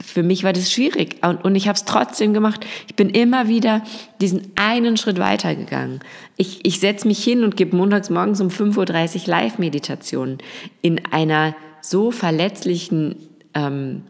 für 0.00 0.22
mich 0.22 0.44
war 0.44 0.52
das 0.52 0.70
schwierig 0.70 1.16
und, 1.26 1.44
und 1.44 1.56
ich 1.56 1.66
habe 1.66 1.74
es 1.74 1.84
trotzdem 1.84 2.32
gemacht. 2.32 2.64
Ich 2.86 2.94
bin 2.94 3.10
immer 3.10 3.48
wieder 3.48 3.82
diesen 4.20 4.52
einen 4.54 4.96
Schritt 4.96 5.18
weitergegangen. 5.18 6.00
Ich, 6.36 6.64
ich 6.64 6.78
setze 6.78 7.08
mich 7.08 7.22
hin 7.24 7.42
und 7.42 7.56
gebe 7.56 7.76
montags 7.76 8.08
morgens 8.08 8.40
um 8.40 8.48
5.30 8.48 9.22
Uhr 9.22 9.26
Live-Meditationen 9.26 10.38
in 10.80 11.04
einer 11.10 11.56
so 11.80 12.12
verletzlichen 12.12 13.16
ähm, 13.54 14.02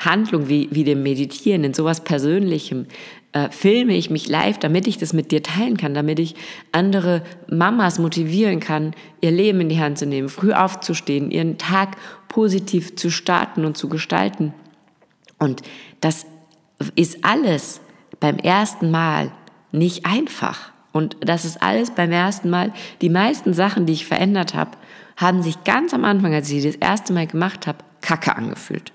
Handlung 0.00 0.48
wie, 0.48 0.68
wie 0.72 0.84
dem 0.84 1.02
Meditieren, 1.02 1.62
in 1.62 1.74
sowas 1.74 2.02
Persönlichem, 2.02 2.86
äh, 3.32 3.50
filme 3.50 3.94
ich 3.94 4.10
mich 4.10 4.28
live, 4.28 4.58
damit 4.58 4.86
ich 4.86 4.98
das 4.98 5.12
mit 5.12 5.30
dir 5.30 5.42
teilen 5.42 5.76
kann, 5.76 5.94
damit 5.94 6.18
ich 6.18 6.34
andere 6.72 7.22
Mamas 7.48 7.98
motivieren 7.98 8.60
kann, 8.60 8.94
ihr 9.20 9.30
Leben 9.30 9.60
in 9.60 9.68
die 9.68 9.78
Hand 9.78 9.98
zu 9.98 10.06
nehmen, 10.06 10.28
früh 10.28 10.52
aufzustehen, 10.52 11.30
ihren 11.30 11.58
Tag 11.58 11.96
positiv 12.28 12.96
zu 12.96 13.10
starten 13.10 13.64
und 13.64 13.76
zu 13.76 13.88
gestalten. 13.88 14.52
Und 15.38 15.62
das 16.00 16.26
ist 16.96 17.18
alles 17.22 17.80
beim 18.18 18.38
ersten 18.38 18.90
Mal 18.90 19.30
nicht 19.70 20.06
einfach. 20.06 20.72
Und 20.92 21.16
das 21.20 21.44
ist 21.44 21.62
alles 21.62 21.92
beim 21.92 22.10
ersten 22.10 22.50
Mal. 22.50 22.72
Die 23.00 23.10
meisten 23.10 23.54
Sachen, 23.54 23.86
die 23.86 23.92
ich 23.92 24.06
verändert 24.06 24.54
habe, 24.54 24.72
haben 25.16 25.42
sich 25.42 25.62
ganz 25.64 25.94
am 25.94 26.04
Anfang, 26.04 26.34
als 26.34 26.50
ich 26.50 26.62
sie 26.62 26.68
das 26.68 26.76
erste 26.76 27.12
Mal 27.12 27.26
gemacht 27.26 27.66
habe, 27.66 27.78
kacke 28.00 28.34
angefühlt. 28.34 28.92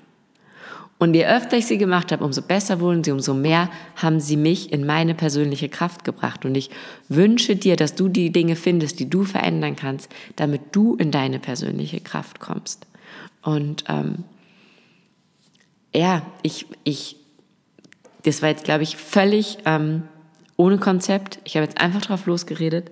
Und 0.98 1.14
je 1.14 1.26
öfter 1.26 1.58
ich 1.58 1.66
sie 1.66 1.78
gemacht 1.78 2.12
habe, 2.12 2.24
umso 2.24 2.42
besser 2.42 2.80
wurden 2.80 3.04
sie, 3.04 3.12
umso 3.12 3.34
mehr 3.34 3.70
haben 3.98 4.22
sie 4.22 4.38
mich 4.38 4.72
in 4.72 4.86
meine 4.86 5.14
persönliche 5.14 5.68
Kraft 5.68 6.06
gebracht. 6.06 6.46
Und 6.46 6.56
ich 6.56 6.70
wünsche 7.10 7.58
dir, 7.58 7.76
dass 7.76 7.96
du 7.96 8.08
die 8.08 8.32
Dinge 8.32 8.56
findest, 8.56 9.00
die 9.00 9.10
du 9.10 9.26
verändern 9.26 9.76
kannst, 9.76 10.10
damit 10.38 10.62
du 10.72 10.96
in 10.96 11.12
deine 11.12 11.40
persönliche 11.40 12.00
Kraft 12.00 12.40
kommst. 12.40 12.88
Und 13.42 13.84
ähm, 13.90 14.24
ja, 15.94 16.22
ich, 16.44 16.66
ich, 16.86 17.18
das 18.24 18.42
war 18.42 18.50
jetzt, 18.50 18.64
glaube 18.64 18.84
ich, 18.84 18.96
völlig 18.96 19.58
ähm, 19.66 20.04
ohne 20.56 20.78
Konzept. 20.78 21.40
Ich 21.44 21.58
habe 21.58 21.66
jetzt 21.66 21.80
einfach 21.80 22.02
drauf 22.02 22.26
losgeredet. 22.26 22.90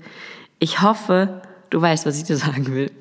Ich 0.59 0.81
hoffe, 0.81 1.41
du 1.69 1.81
weißt, 1.81 2.05
was 2.05 2.17
ich 2.17 2.25
dir 2.25 2.37
sagen 2.37 2.67
will. 2.67 2.91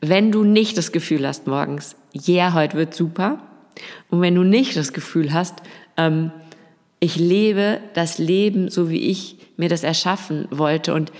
Wenn 0.00 0.30
du 0.30 0.44
nicht 0.44 0.78
das 0.78 0.92
Gefühl 0.92 1.26
hast 1.26 1.48
morgens, 1.48 1.96
ja, 2.12 2.46
yeah, 2.46 2.54
heute 2.54 2.76
wird 2.76 2.94
super, 2.94 3.40
und 4.10 4.20
wenn 4.20 4.34
du 4.34 4.42
nicht 4.42 4.76
das 4.76 4.92
Gefühl 4.92 5.32
hast, 5.32 5.62
ähm, 5.96 6.30
ich 7.00 7.16
lebe 7.16 7.80
das 7.94 8.18
Leben 8.18 8.70
so, 8.70 8.90
wie 8.90 9.08
ich 9.08 9.36
mir 9.56 9.68
das 9.68 9.84
erschaffen 9.84 10.48
wollte 10.50 10.94
und 10.94 11.12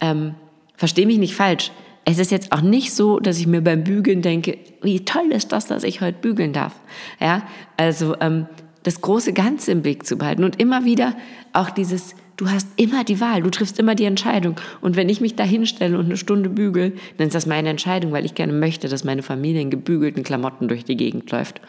ähm, 0.00 0.34
verstehe 0.76 1.06
mich 1.06 1.18
nicht 1.18 1.34
falsch. 1.34 1.70
Es 2.04 2.18
ist 2.18 2.32
jetzt 2.32 2.52
auch 2.52 2.60
nicht 2.60 2.92
so, 2.92 3.20
dass 3.20 3.38
ich 3.38 3.46
mir 3.46 3.62
beim 3.62 3.84
Bügeln 3.84 4.22
denke, 4.22 4.58
wie 4.82 5.04
toll 5.04 5.30
ist 5.30 5.52
das, 5.52 5.66
dass 5.66 5.84
ich 5.84 6.00
heute 6.00 6.18
bügeln 6.18 6.52
darf. 6.52 6.74
Ja, 7.20 7.46
also 7.76 8.16
ähm, 8.20 8.46
das 8.82 9.00
große 9.00 9.32
Ganze 9.32 9.70
im 9.70 9.82
Blick 9.82 10.04
zu 10.04 10.16
behalten 10.16 10.42
und 10.42 10.60
immer 10.60 10.84
wieder 10.84 11.14
auch 11.52 11.70
dieses 11.70 12.16
Du 12.42 12.50
hast 12.50 12.66
immer 12.74 13.04
die 13.04 13.20
Wahl, 13.20 13.40
du 13.40 13.50
triffst 13.50 13.78
immer 13.78 13.94
die 13.94 14.04
Entscheidung. 14.04 14.56
Und 14.80 14.96
wenn 14.96 15.08
ich 15.08 15.20
mich 15.20 15.36
da 15.36 15.44
hinstelle 15.44 15.96
und 15.96 16.06
eine 16.06 16.16
Stunde 16.16 16.48
bügel, 16.48 16.96
dann 17.16 17.28
ist 17.28 17.36
das 17.36 17.46
meine 17.46 17.68
Entscheidung, 17.68 18.10
weil 18.10 18.24
ich 18.24 18.34
gerne 18.34 18.52
möchte, 18.52 18.88
dass 18.88 19.04
meine 19.04 19.22
Familie 19.22 19.60
in 19.60 19.70
gebügelten 19.70 20.24
Klamotten 20.24 20.66
durch 20.66 20.84
die 20.84 20.96
Gegend 20.96 21.30
läuft. 21.30 21.60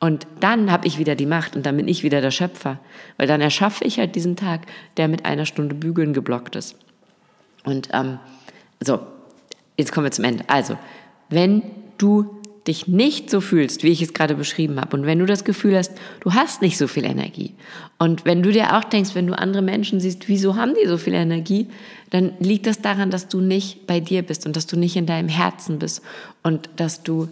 Und 0.00 0.26
dann 0.40 0.72
habe 0.72 0.86
ich 0.86 0.96
wieder 0.96 1.16
die 1.16 1.26
Macht 1.26 1.54
und 1.54 1.66
dann 1.66 1.76
bin 1.76 1.86
ich 1.86 2.02
wieder 2.02 2.22
der 2.22 2.30
Schöpfer. 2.30 2.78
Weil 3.18 3.26
dann 3.26 3.42
erschaffe 3.42 3.84
ich 3.84 3.98
halt 3.98 4.14
diesen 4.14 4.34
Tag, 4.34 4.62
der 4.96 5.06
mit 5.06 5.26
einer 5.26 5.44
Stunde 5.44 5.74
Bügeln 5.74 6.14
geblockt 6.14 6.56
ist. 6.56 6.76
Und 7.64 7.90
ähm, 7.92 8.18
so, 8.80 9.00
jetzt 9.76 9.92
kommen 9.92 10.06
wir 10.06 10.12
zum 10.12 10.24
Ende. 10.24 10.44
Also, 10.46 10.78
wenn 11.28 11.60
du 11.98 12.40
dich 12.66 12.86
nicht 12.86 13.28
so 13.28 13.40
fühlst, 13.40 13.82
wie 13.82 13.88
ich 13.88 14.02
es 14.02 14.14
gerade 14.14 14.34
beschrieben 14.34 14.80
habe, 14.80 14.96
und 14.96 15.06
wenn 15.06 15.18
du 15.18 15.26
das 15.26 15.44
Gefühl 15.44 15.76
hast, 15.76 15.92
du 16.20 16.32
hast 16.34 16.62
nicht 16.62 16.78
so 16.78 16.86
viel 16.86 17.04
Energie, 17.04 17.54
und 17.98 18.24
wenn 18.24 18.42
du 18.42 18.50
dir 18.50 18.76
auch 18.76 18.84
denkst, 18.84 19.14
wenn 19.14 19.26
du 19.26 19.38
andere 19.38 19.62
Menschen 19.62 20.00
siehst, 20.00 20.28
wieso 20.28 20.56
haben 20.56 20.74
die 20.80 20.88
so 20.88 20.98
viel 20.98 21.14
Energie, 21.14 21.68
dann 22.10 22.32
liegt 22.40 22.66
das 22.66 22.80
daran, 22.80 23.10
dass 23.10 23.28
du 23.28 23.40
nicht 23.40 23.86
bei 23.86 24.00
dir 24.00 24.22
bist 24.22 24.46
und 24.46 24.56
dass 24.56 24.66
du 24.66 24.76
nicht 24.76 24.96
in 24.96 25.06
deinem 25.06 25.28
Herzen 25.28 25.78
bist 25.78 26.02
und 26.42 26.68
dass 26.76 27.02
du, 27.02 27.28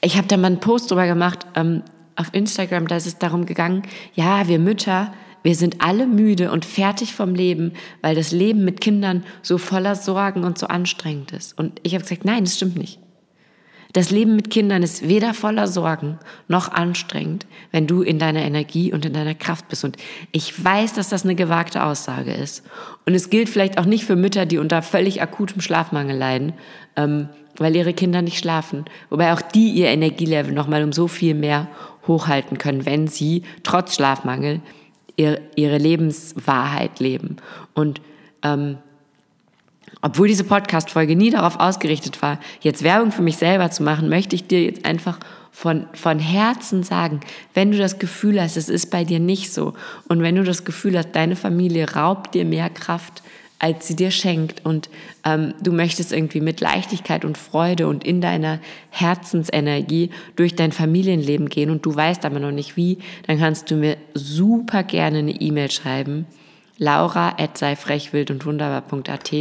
ich 0.00 0.16
habe 0.16 0.26
da 0.28 0.36
mal 0.36 0.48
einen 0.48 0.60
Post 0.60 0.90
drüber 0.90 1.06
gemacht 1.06 1.46
ähm, 1.54 1.82
auf 2.16 2.32
Instagram, 2.32 2.88
da 2.88 2.96
ist 2.96 3.06
es 3.06 3.18
darum 3.18 3.46
gegangen, 3.46 3.82
ja, 4.14 4.48
wir 4.48 4.58
Mütter, 4.58 5.12
wir 5.44 5.54
sind 5.54 5.82
alle 5.82 6.06
müde 6.06 6.50
und 6.50 6.64
fertig 6.64 7.14
vom 7.14 7.34
Leben, 7.34 7.72
weil 8.00 8.14
das 8.14 8.32
Leben 8.32 8.64
mit 8.64 8.80
Kindern 8.80 9.24
so 9.42 9.58
voller 9.58 9.94
Sorgen 9.94 10.42
und 10.42 10.58
so 10.58 10.66
anstrengend 10.68 11.32
ist. 11.32 11.56
Und 11.58 11.80
ich 11.82 11.94
habe 11.94 12.02
gesagt, 12.02 12.24
nein, 12.24 12.44
das 12.44 12.56
stimmt 12.56 12.76
nicht. 12.76 12.98
Das 13.94 14.10
Leben 14.10 14.34
mit 14.34 14.50
Kindern 14.50 14.82
ist 14.82 15.08
weder 15.08 15.34
voller 15.34 15.68
Sorgen 15.68 16.18
noch 16.48 16.68
anstrengend, 16.72 17.46
wenn 17.70 17.86
du 17.86 18.02
in 18.02 18.18
deiner 18.18 18.42
Energie 18.42 18.92
und 18.92 19.06
in 19.06 19.12
deiner 19.12 19.36
Kraft 19.36 19.68
bist. 19.68 19.84
Und 19.84 19.96
ich 20.32 20.64
weiß, 20.64 20.94
dass 20.94 21.10
das 21.10 21.22
eine 21.22 21.36
gewagte 21.36 21.84
Aussage 21.84 22.32
ist. 22.32 22.64
Und 23.06 23.14
es 23.14 23.30
gilt 23.30 23.48
vielleicht 23.48 23.78
auch 23.78 23.84
nicht 23.84 24.04
für 24.04 24.16
Mütter, 24.16 24.46
die 24.46 24.58
unter 24.58 24.82
völlig 24.82 25.22
akutem 25.22 25.60
Schlafmangel 25.60 26.16
leiden, 26.16 26.54
ähm, 26.96 27.28
weil 27.56 27.76
ihre 27.76 27.94
Kinder 27.94 28.20
nicht 28.20 28.36
schlafen. 28.36 28.84
Wobei 29.10 29.32
auch 29.32 29.40
die 29.40 29.70
ihr 29.70 29.86
Energielevel 29.86 30.52
nochmal 30.52 30.82
um 30.82 30.92
so 30.92 31.06
viel 31.06 31.34
mehr 31.36 31.68
hochhalten 32.08 32.58
können, 32.58 32.86
wenn 32.86 33.06
sie 33.06 33.44
trotz 33.62 33.94
Schlafmangel 33.94 34.60
ihr, 35.14 35.40
ihre 35.54 35.78
Lebenswahrheit 35.78 36.98
leben. 36.98 37.36
Und 37.74 38.00
ähm, 38.42 38.78
obwohl 40.04 40.28
diese 40.28 40.44
Podcast-Folge 40.44 41.16
nie 41.16 41.30
darauf 41.30 41.58
ausgerichtet 41.58 42.20
war, 42.20 42.38
jetzt 42.60 42.82
Werbung 42.82 43.10
für 43.10 43.22
mich 43.22 43.38
selber 43.38 43.70
zu 43.70 43.82
machen, 43.82 44.10
möchte 44.10 44.36
ich 44.36 44.46
dir 44.46 44.62
jetzt 44.62 44.84
einfach 44.84 45.18
von, 45.50 45.86
von 45.94 46.18
Herzen 46.18 46.82
sagen, 46.82 47.20
wenn 47.54 47.72
du 47.72 47.78
das 47.78 47.98
Gefühl 47.98 48.38
hast, 48.38 48.58
es 48.58 48.68
ist 48.68 48.90
bei 48.90 49.04
dir 49.04 49.18
nicht 49.18 49.50
so 49.50 49.72
und 50.06 50.20
wenn 50.20 50.36
du 50.36 50.44
das 50.44 50.66
Gefühl 50.66 50.98
hast, 50.98 51.12
deine 51.12 51.36
Familie 51.36 51.94
raubt 51.94 52.34
dir 52.34 52.44
mehr 52.44 52.68
Kraft, 52.68 53.22
als 53.58 53.88
sie 53.88 53.96
dir 53.96 54.10
schenkt 54.10 54.66
und 54.66 54.90
ähm, 55.24 55.54
du 55.62 55.72
möchtest 55.72 56.12
irgendwie 56.12 56.42
mit 56.42 56.60
Leichtigkeit 56.60 57.24
und 57.24 57.38
Freude 57.38 57.88
und 57.88 58.04
in 58.04 58.20
deiner 58.20 58.60
Herzensenergie 58.90 60.10
durch 60.36 60.54
dein 60.54 60.72
Familienleben 60.72 61.48
gehen 61.48 61.70
und 61.70 61.86
du 61.86 61.94
weißt 61.94 62.26
aber 62.26 62.40
noch 62.40 62.52
nicht 62.52 62.76
wie, 62.76 62.98
dann 63.26 63.38
kannst 63.38 63.70
du 63.70 63.76
mir 63.76 63.96
super 64.12 64.82
gerne 64.82 65.20
eine 65.20 65.40
E-Mail 65.40 65.70
schreiben 65.70 66.26
laura 66.78 67.36
sei 67.54 67.76
frechwild 67.76 68.30
und 68.30 68.46
wunderbar.at 68.46 69.32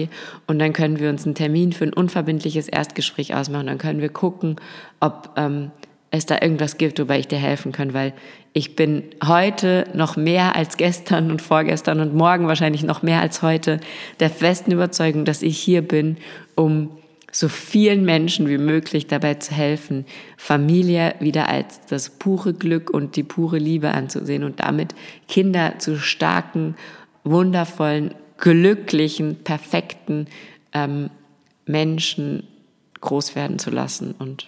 und 0.47 0.59
dann 0.59 0.73
können 0.73 0.99
wir 0.99 1.09
uns 1.09 1.25
einen 1.25 1.35
Termin 1.35 1.73
für 1.73 1.85
ein 1.85 1.93
unverbindliches 1.93 2.67
Erstgespräch 2.67 3.33
ausmachen. 3.33 3.67
Dann 3.67 3.77
können 3.77 4.01
wir 4.01 4.09
gucken, 4.09 4.57
ob 4.99 5.31
ähm, 5.35 5.71
es 6.11 6.27
da 6.27 6.37
irgendwas 6.39 6.77
gibt, 6.77 6.99
wobei 6.99 7.19
ich 7.19 7.27
dir 7.27 7.39
helfen 7.39 7.71
kann, 7.71 7.93
weil 7.95 8.13
ich 8.53 8.75
bin 8.75 9.03
heute 9.25 9.85
noch 9.95 10.15
mehr 10.15 10.55
als 10.55 10.77
gestern 10.77 11.31
und 11.31 11.41
vorgestern 11.41 11.99
und 11.99 12.13
morgen 12.13 12.47
wahrscheinlich 12.47 12.83
noch 12.83 13.01
mehr 13.01 13.19
als 13.19 13.41
heute 13.41 13.79
der 14.19 14.29
festen 14.29 14.71
Überzeugung, 14.71 15.25
dass 15.25 15.41
ich 15.41 15.57
hier 15.57 15.81
bin, 15.81 16.17
um 16.53 16.91
so 17.31 17.49
vielen 17.49 18.05
Menschen 18.05 18.47
wie 18.47 18.59
möglich 18.59 19.07
dabei 19.07 19.33
zu 19.33 19.53
helfen, 19.53 20.05
Familie 20.37 21.15
wieder 21.19 21.49
als 21.49 21.83
das 21.87 22.11
pure 22.11 22.53
Glück 22.53 22.91
und 22.91 23.15
die 23.15 23.23
pure 23.23 23.57
Liebe 23.57 23.89
anzusehen 23.89 24.43
und 24.43 24.59
damit 24.59 24.93
Kinder 25.27 25.79
zu 25.79 25.97
starken 25.97 26.75
wundervollen, 27.23 28.15
glücklichen, 28.37 29.43
perfekten 29.43 30.27
ähm, 30.73 31.09
Menschen 31.65 32.47
groß 33.01 33.35
werden 33.35 33.59
zu 33.59 33.69
lassen. 33.69 34.15
Und 34.17 34.47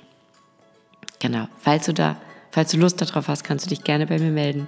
genau, 1.20 1.48
falls 1.60 1.86
du 1.86 1.94
da, 1.94 2.18
falls 2.52 2.72
du 2.72 2.78
Lust 2.78 3.02
darauf 3.02 3.28
hast, 3.28 3.44
kannst 3.44 3.66
du 3.66 3.70
dich 3.70 3.84
gerne 3.84 4.08
bei 4.08 4.20
mir 4.20 4.32
melden. 4.32 4.68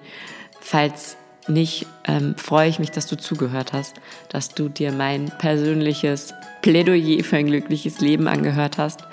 Falls 0.60 1.18
nicht, 1.48 1.88
ähm, 2.06 2.36
freue 2.36 2.70
ich 2.70 2.80
mich, 2.80 2.92
dass 2.92 3.08
du 3.08 3.18
zugehört 3.18 3.74
hast, 3.74 3.96
dass 4.30 4.50
du 4.50 4.70
dir 4.70 4.92
mein 4.92 5.32
persönliches 5.38 6.34
Plädoyer 6.62 7.24
für 7.24 7.38
ein 7.38 7.48
glückliches 7.48 8.02
Leben 8.02 8.28
angehört 8.28 8.78
hast. 8.78 9.04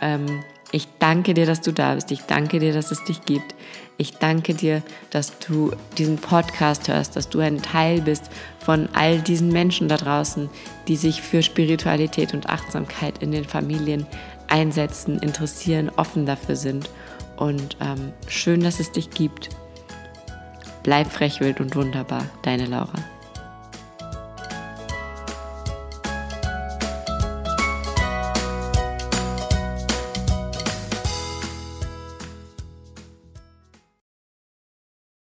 Ähm, 0.00 0.42
ich 0.76 0.88
danke 0.98 1.32
dir, 1.32 1.46
dass 1.46 1.62
du 1.62 1.72
da 1.72 1.94
bist. 1.94 2.10
Ich 2.10 2.20
danke 2.26 2.58
dir, 2.58 2.74
dass 2.74 2.90
es 2.90 3.02
dich 3.02 3.22
gibt. 3.22 3.54
Ich 3.96 4.18
danke 4.18 4.52
dir, 4.52 4.82
dass 5.08 5.38
du 5.38 5.72
diesen 5.96 6.18
Podcast 6.18 6.88
hörst, 6.88 7.16
dass 7.16 7.30
du 7.30 7.40
ein 7.40 7.62
Teil 7.62 8.02
bist 8.02 8.24
von 8.58 8.90
all 8.92 9.22
diesen 9.22 9.48
Menschen 9.48 9.88
da 9.88 9.96
draußen, 9.96 10.50
die 10.86 10.96
sich 10.96 11.22
für 11.22 11.42
Spiritualität 11.42 12.34
und 12.34 12.50
Achtsamkeit 12.50 13.22
in 13.22 13.32
den 13.32 13.46
Familien 13.46 14.06
einsetzen, 14.48 15.18
interessieren, 15.20 15.90
offen 15.96 16.26
dafür 16.26 16.56
sind. 16.56 16.90
Und 17.38 17.78
ähm, 17.80 18.12
schön, 18.28 18.60
dass 18.60 18.78
es 18.78 18.92
dich 18.92 19.08
gibt. 19.08 19.48
Bleib 20.82 21.10
frech, 21.10 21.40
wild 21.40 21.58
und 21.58 21.74
wunderbar. 21.74 22.26
Deine 22.42 22.66
Laura. 22.66 23.15